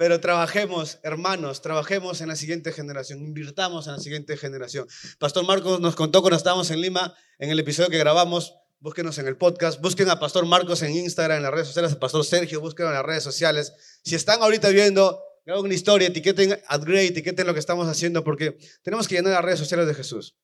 Pero 0.00 0.18
trabajemos, 0.18 0.98
hermanos, 1.02 1.60
trabajemos 1.60 2.22
en 2.22 2.28
la 2.28 2.36
siguiente 2.36 2.72
generación, 2.72 3.18
invirtamos 3.18 3.86
en 3.86 3.92
la 3.92 3.98
siguiente 3.98 4.34
generación. 4.38 4.88
Pastor 5.18 5.44
Marcos 5.44 5.78
nos 5.78 5.94
contó 5.94 6.22
cuando 6.22 6.38
estábamos 6.38 6.70
en 6.70 6.80
Lima, 6.80 7.14
en 7.38 7.50
el 7.50 7.58
episodio 7.58 7.90
que 7.90 7.98
grabamos, 7.98 8.54
búsquenos 8.78 9.18
en 9.18 9.26
el 9.26 9.36
podcast, 9.36 9.78
busquen 9.82 10.08
a 10.08 10.18
Pastor 10.18 10.46
Marcos 10.46 10.80
en 10.80 10.92
Instagram, 10.92 11.36
en 11.36 11.42
las 11.42 11.52
redes 11.52 11.66
sociales, 11.66 11.92
a 11.92 12.00
Pastor 12.00 12.24
Sergio, 12.24 12.62
búsquenlo 12.62 12.88
en 12.88 12.94
las 12.94 13.04
redes 13.04 13.22
sociales. 13.22 13.74
Si 14.02 14.14
están 14.14 14.40
ahorita 14.40 14.70
viendo, 14.70 15.22
hagan 15.46 15.60
una 15.60 15.74
historia, 15.74 16.08
etiqueten 16.08 16.58
Upgrade, 16.74 17.08
etiqueten 17.08 17.46
lo 17.46 17.52
que 17.52 17.60
estamos 17.60 17.86
haciendo, 17.86 18.24
porque 18.24 18.56
tenemos 18.82 19.06
que 19.06 19.16
llenar 19.16 19.34
las 19.34 19.44
redes 19.44 19.58
sociales 19.58 19.86
de 19.86 19.92
Jesús. 19.92 20.34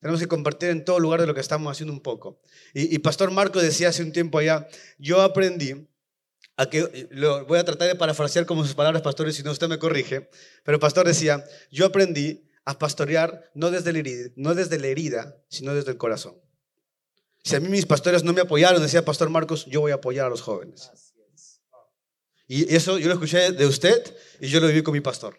Tenemos 0.00 0.22
que 0.22 0.26
compartir 0.26 0.70
en 0.70 0.86
todo 0.86 1.00
lugar 1.00 1.20
de 1.20 1.26
lo 1.26 1.34
que 1.34 1.42
estamos 1.42 1.70
haciendo 1.70 1.92
un 1.92 2.00
poco. 2.00 2.40
Y, 2.72 2.94
y 2.94 2.98
Pastor 3.00 3.30
Marcos 3.30 3.62
decía 3.62 3.90
hace 3.90 4.02
un 4.02 4.12
tiempo 4.12 4.38
allá, 4.38 4.66
yo 4.98 5.20
aprendí 5.20 5.86
a 6.56 6.66
que, 6.66 7.08
lo 7.10 7.44
voy 7.46 7.58
a 7.58 7.64
tratar 7.64 7.88
de 7.88 7.94
parafrasear 7.94 8.46
como 8.46 8.64
sus 8.64 8.74
palabras, 8.74 9.02
pastores, 9.02 9.36
si 9.36 9.42
no 9.42 9.50
usted 9.50 9.68
me 9.68 9.78
corrige, 9.78 10.30
pero 10.64 10.76
el 10.76 10.80
pastor 10.80 11.06
decía, 11.06 11.44
yo 11.70 11.86
aprendí 11.86 12.46
a 12.64 12.78
pastorear 12.78 13.50
no 13.54 13.70
desde, 13.70 13.92
la 13.92 14.00
herida, 14.00 14.30
no 14.36 14.54
desde 14.54 14.78
la 14.78 14.88
herida, 14.88 15.36
sino 15.48 15.74
desde 15.74 15.92
el 15.92 15.98
corazón. 15.98 16.34
Si 17.44 17.54
a 17.54 17.60
mí 17.60 17.68
mis 17.68 17.86
pastores 17.86 18.24
no 18.24 18.32
me 18.32 18.40
apoyaron, 18.40 18.82
decía 18.82 19.04
Pastor 19.04 19.30
Marcos, 19.30 19.66
yo 19.66 19.80
voy 19.80 19.92
a 19.92 19.96
apoyar 19.96 20.26
a 20.26 20.30
los 20.30 20.42
jóvenes. 20.42 20.90
Y 22.48 22.74
eso 22.74 22.98
yo 22.98 23.06
lo 23.06 23.14
escuché 23.14 23.52
de 23.52 23.66
usted 23.66 24.02
y 24.40 24.48
yo 24.48 24.60
lo 24.60 24.66
viví 24.66 24.82
con 24.82 24.94
mi 24.94 25.00
pastor. 25.00 25.38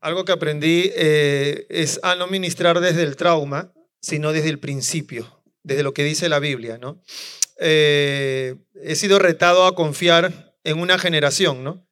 Algo 0.00 0.24
que 0.24 0.32
aprendí 0.32 0.90
eh, 0.94 1.66
es 1.68 1.98
a 2.02 2.14
no 2.14 2.28
ministrar 2.28 2.78
desde 2.78 3.02
el 3.02 3.16
trauma, 3.16 3.72
sino 4.00 4.32
desde 4.32 4.50
el 4.50 4.60
principio, 4.60 5.42
desde 5.64 5.82
lo 5.82 5.94
que 5.94 6.04
dice 6.04 6.28
la 6.28 6.38
Biblia, 6.38 6.78
¿no? 6.78 7.02
Eh, 7.58 8.56
he 8.82 8.96
sido 8.96 9.18
retado 9.18 9.66
a 9.66 9.74
confiar 9.74 10.56
en 10.64 10.78
una 10.78 10.98
generación, 10.98 11.64
¿no? 11.64 11.86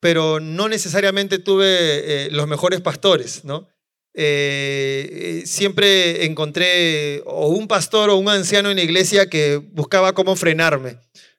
Pero 0.00 0.40
no 0.40 0.68
necesariamente 0.68 1.38
tuve 1.38 1.66
eh, 1.66 2.28
los 2.30 2.48
mejores 2.48 2.80
pastores, 2.80 3.44
¿no? 3.44 3.68
Eh, 4.14 5.42
siempre 5.46 6.24
encontré 6.24 7.22
o 7.26 7.48
un 7.48 7.68
pastor 7.68 8.10
o 8.10 8.16
un 8.16 8.28
anciano 8.28 8.70
en 8.70 8.76
la 8.76 8.82
iglesia 8.82 9.30
que 9.30 9.56
buscaba 9.56 10.14
cómo 10.14 10.34
frenarme, 10.36 10.98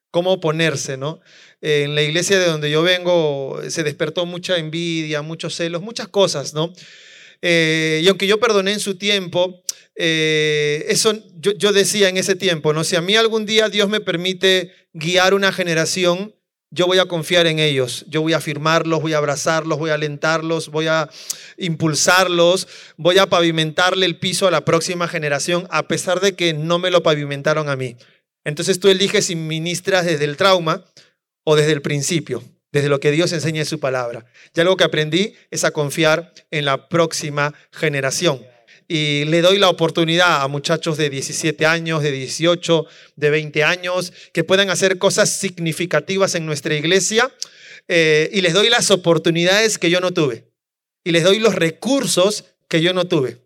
cómo 0.09 0.31
oponerse, 0.31 0.95
¿no? 0.97 1.19
En 1.59 1.95
la 1.95 2.01
iglesia 2.01 2.39
de 2.39 2.45
donde 2.45 2.71
yo 2.71 2.81
vengo 2.81 3.59
se 3.67 3.83
despertó 3.83 4.25
mucha 4.25 4.57
envidia, 4.57 5.21
muchos 5.21 5.55
celos, 5.55 5.81
muchas 5.81 6.07
cosas, 6.07 6.53
¿no? 6.53 6.73
Eh, 7.41 8.01
y 8.03 8.07
aunque 8.07 8.27
yo 8.27 8.39
perdoné 8.39 8.73
en 8.73 8.79
su 8.79 8.95
tiempo, 8.97 9.63
eh, 9.95 10.85
eso 10.89 11.13
yo, 11.39 11.71
decía 11.71 12.09
en 12.09 12.17
ese 12.17 12.35
tiempo, 12.35 12.73
¿no? 12.73 12.83
Si 12.83 12.95
a 12.95 13.01
mí 13.01 13.15
algún 13.15 13.45
día 13.45 13.69
Dios 13.69 13.89
me 13.89 13.99
permite 13.99 14.71
guiar 14.93 15.33
una 15.33 15.51
generación, 15.51 16.35
yo 16.69 16.87
voy 16.87 16.99
a 16.99 17.05
confiar 17.05 17.47
en 17.47 17.59
ellos, 17.59 18.05
yo 18.07 18.21
voy 18.21 18.31
a 18.31 18.37
afirmarlos, 18.37 19.01
voy 19.01 19.13
a 19.13 19.17
abrazarlos, 19.17 19.77
voy 19.77 19.89
a 19.89 19.95
alentarlos, 19.95 20.69
voy 20.69 20.87
a 20.87 21.09
impulsarlos, 21.57 22.67
voy 22.95 23.17
a 23.17 23.27
pavimentarle 23.27 24.05
el 24.05 24.17
piso 24.17 24.47
a 24.47 24.51
la 24.51 24.63
próxima 24.63 25.09
generación, 25.09 25.67
a 25.69 25.87
pesar 25.87 26.21
de 26.21 26.33
que 26.35 26.53
no 26.53 26.79
me 26.79 26.89
lo 26.89 27.03
pavimentaron 27.03 27.67
a 27.67 27.75
mí. 27.75 27.97
Entonces 28.45 28.79
tú 28.79 28.87
eliges 28.87 29.25
si 29.25 29.35
ministras 29.35 30.05
desde 30.05 30.25
el 30.25 30.37
trauma 30.37 30.85
o 31.43 31.55
desde 31.55 31.73
el 31.73 31.81
principio, 31.81 32.43
desde 32.71 32.89
lo 32.89 32.99
que 32.99 33.11
Dios 33.11 33.31
enseña 33.33 33.61
en 33.61 33.65
su 33.65 33.79
palabra. 33.79 34.25
Y 34.55 34.59
algo 34.59 34.77
que 34.77 34.83
aprendí 34.83 35.33
es 35.49 35.63
a 35.63 35.71
confiar 35.71 36.33
en 36.51 36.65
la 36.65 36.87
próxima 36.89 37.53
generación. 37.71 38.45
Y 38.87 39.25
le 39.25 39.41
doy 39.41 39.57
la 39.57 39.69
oportunidad 39.69 40.41
a 40.41 40.47
muchachos 40.47 40.97
de 40.97 41.09
17 41.09 41.65
años, 41.65 42.03
de 42.03 42.11
18, 42.11 42.85
de 43.15 43.29
20 43.29 43.63
años, 43.63 44.11
que 44.33 44.43
puedan 44.43 44.69
hacer 44.69 44.97
cosas 44.97 45.29
significativas 45.29 46.35
en 46.35 46.45
nuestra 46.45 46.75
iglesia. 46.75 47.31
eh, 47.87 48.29
y 48.31 48.41
les 48.41 48.53
doy 48.53 48.69
las 48.69 48.91
oportunidades 48.91 49.77
que 49.77 49.89
yo 49.89 49.99
no 49.99 50.11
tuve. 50.11 50.45
Y 51.03 51.11
les 51.11 51.23
doy 51.23 51.39
los 51.39 51.55
recursos 51.55 52.45
que 52.67 52.81
yo 52.81 52.93
no 52.93 53.05
tuve. 53.05 53.37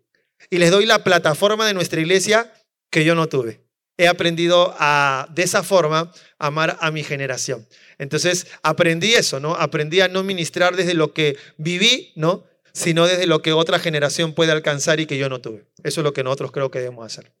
Y 0.50 0.58
les 0.58 0.70
doy 0.70 0.86
la 0.86 1.02
plataforma 1.02 1.66
de 1.66 1.74
nuestra 1.74 2.00
iglesia 2.00 2.52
que 2.90 3.04
yo 3.04 3.14
no 3.14 3.28
tuve. 3.28 3.65
He 3.98 4.08
aprendido 4.08 4.74
a, 4.78 5.26
de 5.34 5.42
esa 5.42 5.62
forma, 5.62 6.12
amar 6.38 6.76
a 6.80 6.90
mi 6.90 7.02
generación. 7.02 7.66
Entonces, 7.98 8.46
aprendí 8.62 9.14
eso, 9.14 9.40
¿no? 9.40 9.54
Aprendí 9.54 10.00
a 10.00 10.08
no 10.08 10.22
ministrar 10.22 10.76
desde 10.76 10.94
lo 10.94 11.14
que 11.14 11.36
viví, 11.56 12.12
¿no? 12.14 12.44
Sino 12.72 13.06
desde 13.06 13.26
lo 13.26 13.40
que 13.40 13.52
otra 13.52 13.78
generación 13.78 14.34
puede 14.34 14.52
alcanzar 14.52 15.00
y 15.00 15.06
que 15.06 15.16
yo 15.16 15.30
no 15.30 15.40
tuve. 15.40 15.66
Eso 15.82 16.00
es 16.00 16.04
lo 16.04 16.12
que 16.12 16.22
nosotros 16.22 16.52
creo 16.52 16.70
que 16.70 16.80
debemos 16.80 17.06
hacer. 17.06 17.32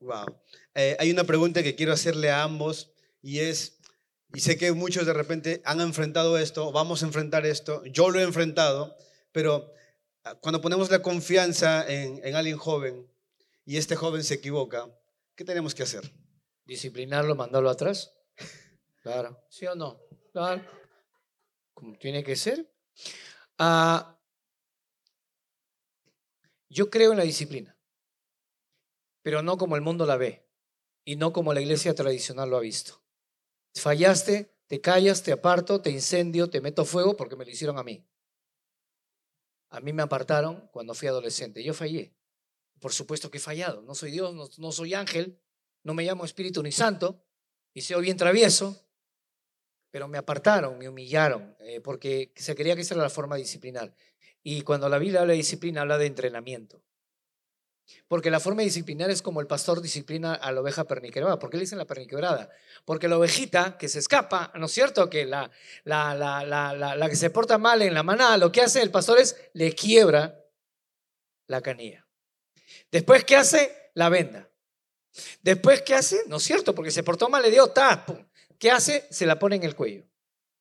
Wow. 0.00 0.40
Eh, 0.74 0.96
hay 1.00 1.10
una 1.10 1.24
pregunta 1.24 1.62
que 1.62 1.74
quiero 1.74 1.92
hacerle 1.92 2.30
a 2.30 2.44
ambos 2.44 2.92
y 3.22 3.40
es, 3.40 3.78
y 4.32 4.40
sé 4.40 4.56
que 4.56 4.72
muchos 4.72 5.06
de 5.06 5.12
repente 5.12 5.60
han 5.64 5.80
enfrentado 5.80 6.38
esto, 6.38 6.70
vamos 6.70 7.02
a 7.02 7.06
enfrentar 7.06 7.44
esto, 7.44 7.84
yo 7.86 8.10
lo 8.10 8.20
he 8.20 8.22
enfrentado, 8.22 8.96
pero 9.32 9.72
ah, 10.24 10.36
cuando 10.40 10.60
ponemos 10.60 10.90
la 10.90 11.02
confianza 11.02 11.84
en, 11.86 12.20
en 12.24 12.36
alguien 12.36 12.56
joven 12.56 13.06
y 13.66 13.76
este 13.76 13.96
joven 13.96 14.22
se 14.22 14.34
equivoca, 14.34 14.86
¿qué 15.40 15.44
tenemos 15.46 15.74
que 15.74 15.84
hacer? 15.84 16.12
Disciplinarlo, 16.66 17.34
mandarlo 17.34 17.70
atrás. 17.70 18.14
Claro, 19.02 19.42
¿sí 19.48 19.66
o 19.66 19.74
no? 19.74 19.98
Claro. 20.30 20.62
Como 21.72 21.96
tiene 21.96 22.22
que 22.22 22.36
ser. 22.36 22.70
Ah, 23.56 24.20
yo 26.68 26.90
creo 26.90 27.12
en 27.12 27.16
la 27.16 27.24
disciplina, 27.24 27.74
pero 29.22 29.40
no 29.40 29.56
como 29.56 29.76
el 29.76 29.80
mundo 29.80 30.04
la 30.04 30.18
ve 30.18 30.46
y 31.06 31.16
no 31.16 31.32
como 31.32 31.54
la 31.54 31.62
iglesia 31.62 31.94
tradicional 31.94 32.50
lo 32.50 32.58
ha 32.58 32.60
visto. 32.60 33.02
Fallaste, 33.74 34.54
te 34.66 34.82
callas, 34.82 35.22
te 35.22 35.32
aparto, 35.32 35.80
te 35.80 35.88
incendio, 35.88 36.50
te 36.50 36.60
meto 36.60 36.84
fuego 36.84 37.16
porque 37.16 37.36
me 37.36 37.46
lo 37.46 37.50
hicieron 37.50 37.78
a 37.78 37.82
mí. 37.82 38.06
A 39.70 39.80
mí 39.80 39.94
me 39.94 40.02
apartaron 40.02 40.68
cuando 40.70 40.92
fui 40.92 41.08
adolescente. 41.08 41.64
Yo 41.64 41.72
fallé. 41.72 42.14
Por 42.80 42.92
supuesto 42.92 43.30
que 43.30 43.38
he 43.38 43.40
fallado. 43.40 43.82
No 43.82 43.94
soy 43.94 44.10
Dios, 44.10 44.58
no, 44.58 44.72
soy 44.72 44.94
ángel, 44.94 45.38
no 45.82 45.94
me 45.94 46.02
llamo 46.02 46.24
Espíritu 46.24 46.62
ni 46.62 46.72
Santo 46.72 47.22
y 47.72 47.82
soy 47.82 48.02
bien 48.02 48.16
travieso, 48.16 48.84
pero 49.90 50.08
me 50.08 50.18
apartaron, 50.18 50.78
me 50.78 50.88
humillaron, 50.88 51.56
eh, 51.60 51.80
porque 51.80 52.32
se 52.36 52.54
quería 52.54 52.74
que 52.74 52.82
esa 52.82 52.94
era 52.94 53.02
la 53.02 53.10
forma 53.10 53.36
disciplinar. 53.36 53.94
Y 54.42 54.62
cuando 54.62 54.88
la 54.88 54.98
Biblia 54.98 55.20
habla 55.20 55.32
de 55.32 55.38
disciplina, 55.38 55.82
habla 55.82 55.98
de 55.98 56.06
entrenamiento. 56.06 56.82
Porque 58.08 58.30
la 58.30 58.40
forma 58.40 58.62
de 58.62 58.66
disciplinar 58.66 59.10
es 59.10 59.22
como 59.22 59.40
el 59.40 59.46
pastor 59.46 59.80
disciplina 59.80 60.34
a 60.34 60.52
la 60.52 60.60
oveja 60.60 60.84
perniquebrada. 60.84 61.38
¿Por 61.38 61.50
qué 61.50 61.56
le 61.56 61.62
dicen 61.62 61.78
la 61.78 61.86
perniquebrada? 61.86 62.50
Porque 62.84 63.08
la 63.08 63.18
ovejita 63.18 63.76
que 63.78 63.88
se 63.88 63.98
escapa, 63.98 64.52
¿no 64.54 64.66
es 64.66 64.72
cierto? 64.72 65.10
Que 65.10 65.26
la, 65.26 65.50
la, 65.84 66.14
la, 66.14 66.74
la, 66.74 67.08
que 67.08 67.16
se 67.16 67.30
porta 67.30 67.58
mal 67.58 67.82
en 67.82 67.94
la 67.94 68.02
manada, 68.02 68.36
lo 68.36 68.52
que 68.52 68.62
hace 68.62 68.82
el 68.82 68.90
pastor 68.90 69.18
es 69.18 69.36
le 69.54 69.74
quiebra 69.74 70.44
la 71.46 71.60
canilla. 71.60 72.06
Después, 72.90 73.24
¿qué 73.24 73.36
hace? 73.36 73.90
La 73.94 74.08
venda. 74.08 74.48
Después, 75.42 75.82
¿qué 75.82 75.94
hace? 75.94 76.22
¿No 76.26 76.36
es 76.36 76.42
cierto? 76.42 76.74
Porque 76.74 76.90
se 76.90 77.02
portó 77.02 77.28
mal, 77.28 77.42
le 77.42 77.50
dio 77.50 77.68
ta, 77.68 78.04
¿Qué 78.58 78.70
hace? 78.70 79.06
Se 79.10 79.26
la 79.26 79.38
pone 79.38 79.56
en 79.56 79.62
el 79.62 79.74
cuello. 79.74 80.04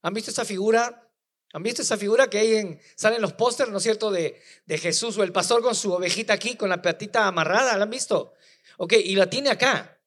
¿Han 0.01 0.13
visto 0.13 0.31
esa 0.31 0.45
figura 0.45 1.09
¿Han 1.51 1.63
visto 1.63 1.81
esa 1.81 1.97
figura 1.97 2.29
que 2.29 2.37
hay 2.37 2.55
en, 2.55 2.79
salen 2.95 3.21
los 3.21 3.33
pósters, 3.33 3.71
¿no 3.71 3.77
es 3.77 3.83
cierto?, 3.83 4.11
de, 4.11 4.39
de, 4.67 4.77
Jesús 4.77 5.17
o 5.17 5.23
el 5.23 5.31
pastor 5.31 5.63
con 5.63 5.73
su 5.73 5.91
ovejita 5.91 6.31
aquí, 6.33 6.55
con 6.55 6.69
la 6.69 6.79
patita 6.79 7.25
amarrada, 7.25 7.75
¿la 7.75 7.85
han 7.85 7.89
visto? 7.89 8.33
Ok, 8.77 8.93
y 8.93 9.15
la 9.15 9.29
tiene 9.31 9.49
acá. 9.49 9.99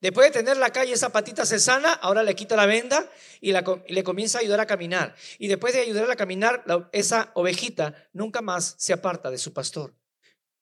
Después 0.00 0.28
de 0.28 0.38
tenerla 0.38 0.66
acá 0.66 0.84
y 0.84 0.92
esa 0.92 1.10
patita 1.10 1.44
se 1.44 1.58
sana, 1.58 1.92
ahora 1.92 2.22
le 2.22 2.34
quita 2.34 2.56
la 2.56 2.66
venda 2.66 3.10
y, 3.40 3.52
le 3.52 4.04
comienza 4.04 4.38
a 4.38 4.40
ayudar 4.40 4.60
a 4.60 4.66
caminar. 4.66 5.14
Y 5.38 5.48
después 5.48 5.74
de 5.74 5.80
ayudarla 5.80 6.14
a 6.14 6.16
caminar, 6.16 6.64
esa 6.92 7.32
ovejita 7.34 8.08
nunca 8.12 8.40
más 8.40 8.74
se 8.78 8.92
aparta 8.92 9.30
de 9.30 9.38
su 9.38 9.52
pastor. 9.52 9.94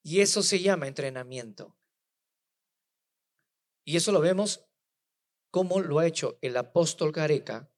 Y 0.08 0.20
eso 0.20 0.40
se 0.40 0.60
llama 0.60 0.86
entrenamiento. 0.86 1.76
Y 3.84 3.96
eso 3.96 4.12
lo 4.12 4.20
vemos 4.20 4.64
como 5.50 5.80
lo 5.80 5.98
ha 5.98 6.06
hecho 6.06 6.38
el 6.42 6.56
apóstol 6.56 7.10
Careca 7.10 7.68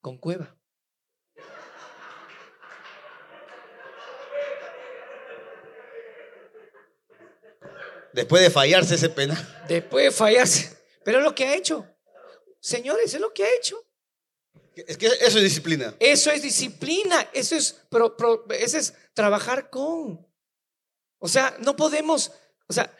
con 0.00 0.16
Cueva. 0.16 0.56
Después 8.14 8.42
de 8.42 8.48
fallarse 8.48 8.94
ese 8.94 9.10
pena. 9.10 9.66
Después 9.68 10.06
de 10.06 10.10
fallarse. 10.10 10.78
Pero 11.04 11.18
es 11.18 11.24
lo 11.24 11.34
que 11.34 11.44
ha 11.44 11.54
hecho. 11.54 11.86
Señores, 12.60 13.12
es 13.12 13.20
lo 13.20 13.34
que 13.34 13.44
ha 13.44 13.54
hecho. 13.58 13.86
Es 14.74 14.96
que 14.96 15.08
eso 15.08 15.36
es 15.36 15.44
disciplina. 15.44 15.94
Eso 16.00 16.30
es 16.30 16.40
disciplina. 16.40 17.28
Eso 17.34 17.54
es, 17.56 17.78
pero, 17.90 18.16
eso 18.58 18.78
es 18.78 18.94
trabajar 19.12 19.68
con. 19.68 20.26
O 21.18 21.28
sea, 21.28 21.56
no 21.60 21.76
podemos, 21.76 22.32
o 22.66 22.72
sea, 22.72 22.94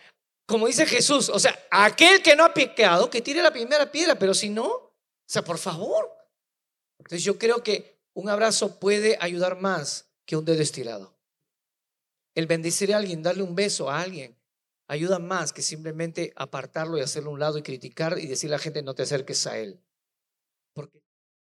como 0.47 0.67
dice 0.67 0.87
Jesús, 0.87 1.29
o 1.29 1.39
sea, 1.39 1.59
aquel 1.71 2.23
que 2.23 2.37
no 2.37 2.45
ha 2.45 2.55
pecado, 2.55 3.11
que 3.11 3.23
tire 3.23 3.43
la 3.43 3.53
primera 3.53 3.91
piedra, 3.91 4.19
pero 4.19 4.35
si 4.35 4.49
no, 4.49 4.67
o 4.67 4.93
sea, 5.27 5.43
por 5.43 5.59
favor. 5.59 6.11
Entonces 6.99 7.25
yo 7.25 7.39
creo 7.39 7.63
que 7.63 7.99
un 8.15 8.29
abrazo 8.29 8.79
puede 8.79 9.17
ayudar 9.21 9.61
más 9.61 10.07
que 10.27 10.37
un 10.37 10.45
dedo 10.45 10.63
estirado. 10.63 11.15
El 12.35 12.47
bendecir 12.47 12.95
a 12.95 12.99
alguien, 12.99 13.23
darle 13.23 13.43
un 13.43 13.55
beso 13.55 13.91
a 13.91 14.01
alguien, 14.01 14.37
ayuda 14.87 15.19
más 15.19 15.53
que 15.53 15.63
simplemente 15.63 16.33
apartarlo 16.37 16.99
y 16.99 17.01
hacerlo 17.01 17.31
a 17.31 17.35
un 17.35 17.41
lado 17.41 17.59
y 17.59 17.63
criticar 17.63 18.19
y 18.19 18.27
decirle 18.27 18.57
a 18.57 18.59
la 18.59 18.63
gente 18.63 18.83
no 18.83 18.95
te 18.95 19.03
acerques 19.03 19.47
a 19.47 19.59
él. 19.59 19.81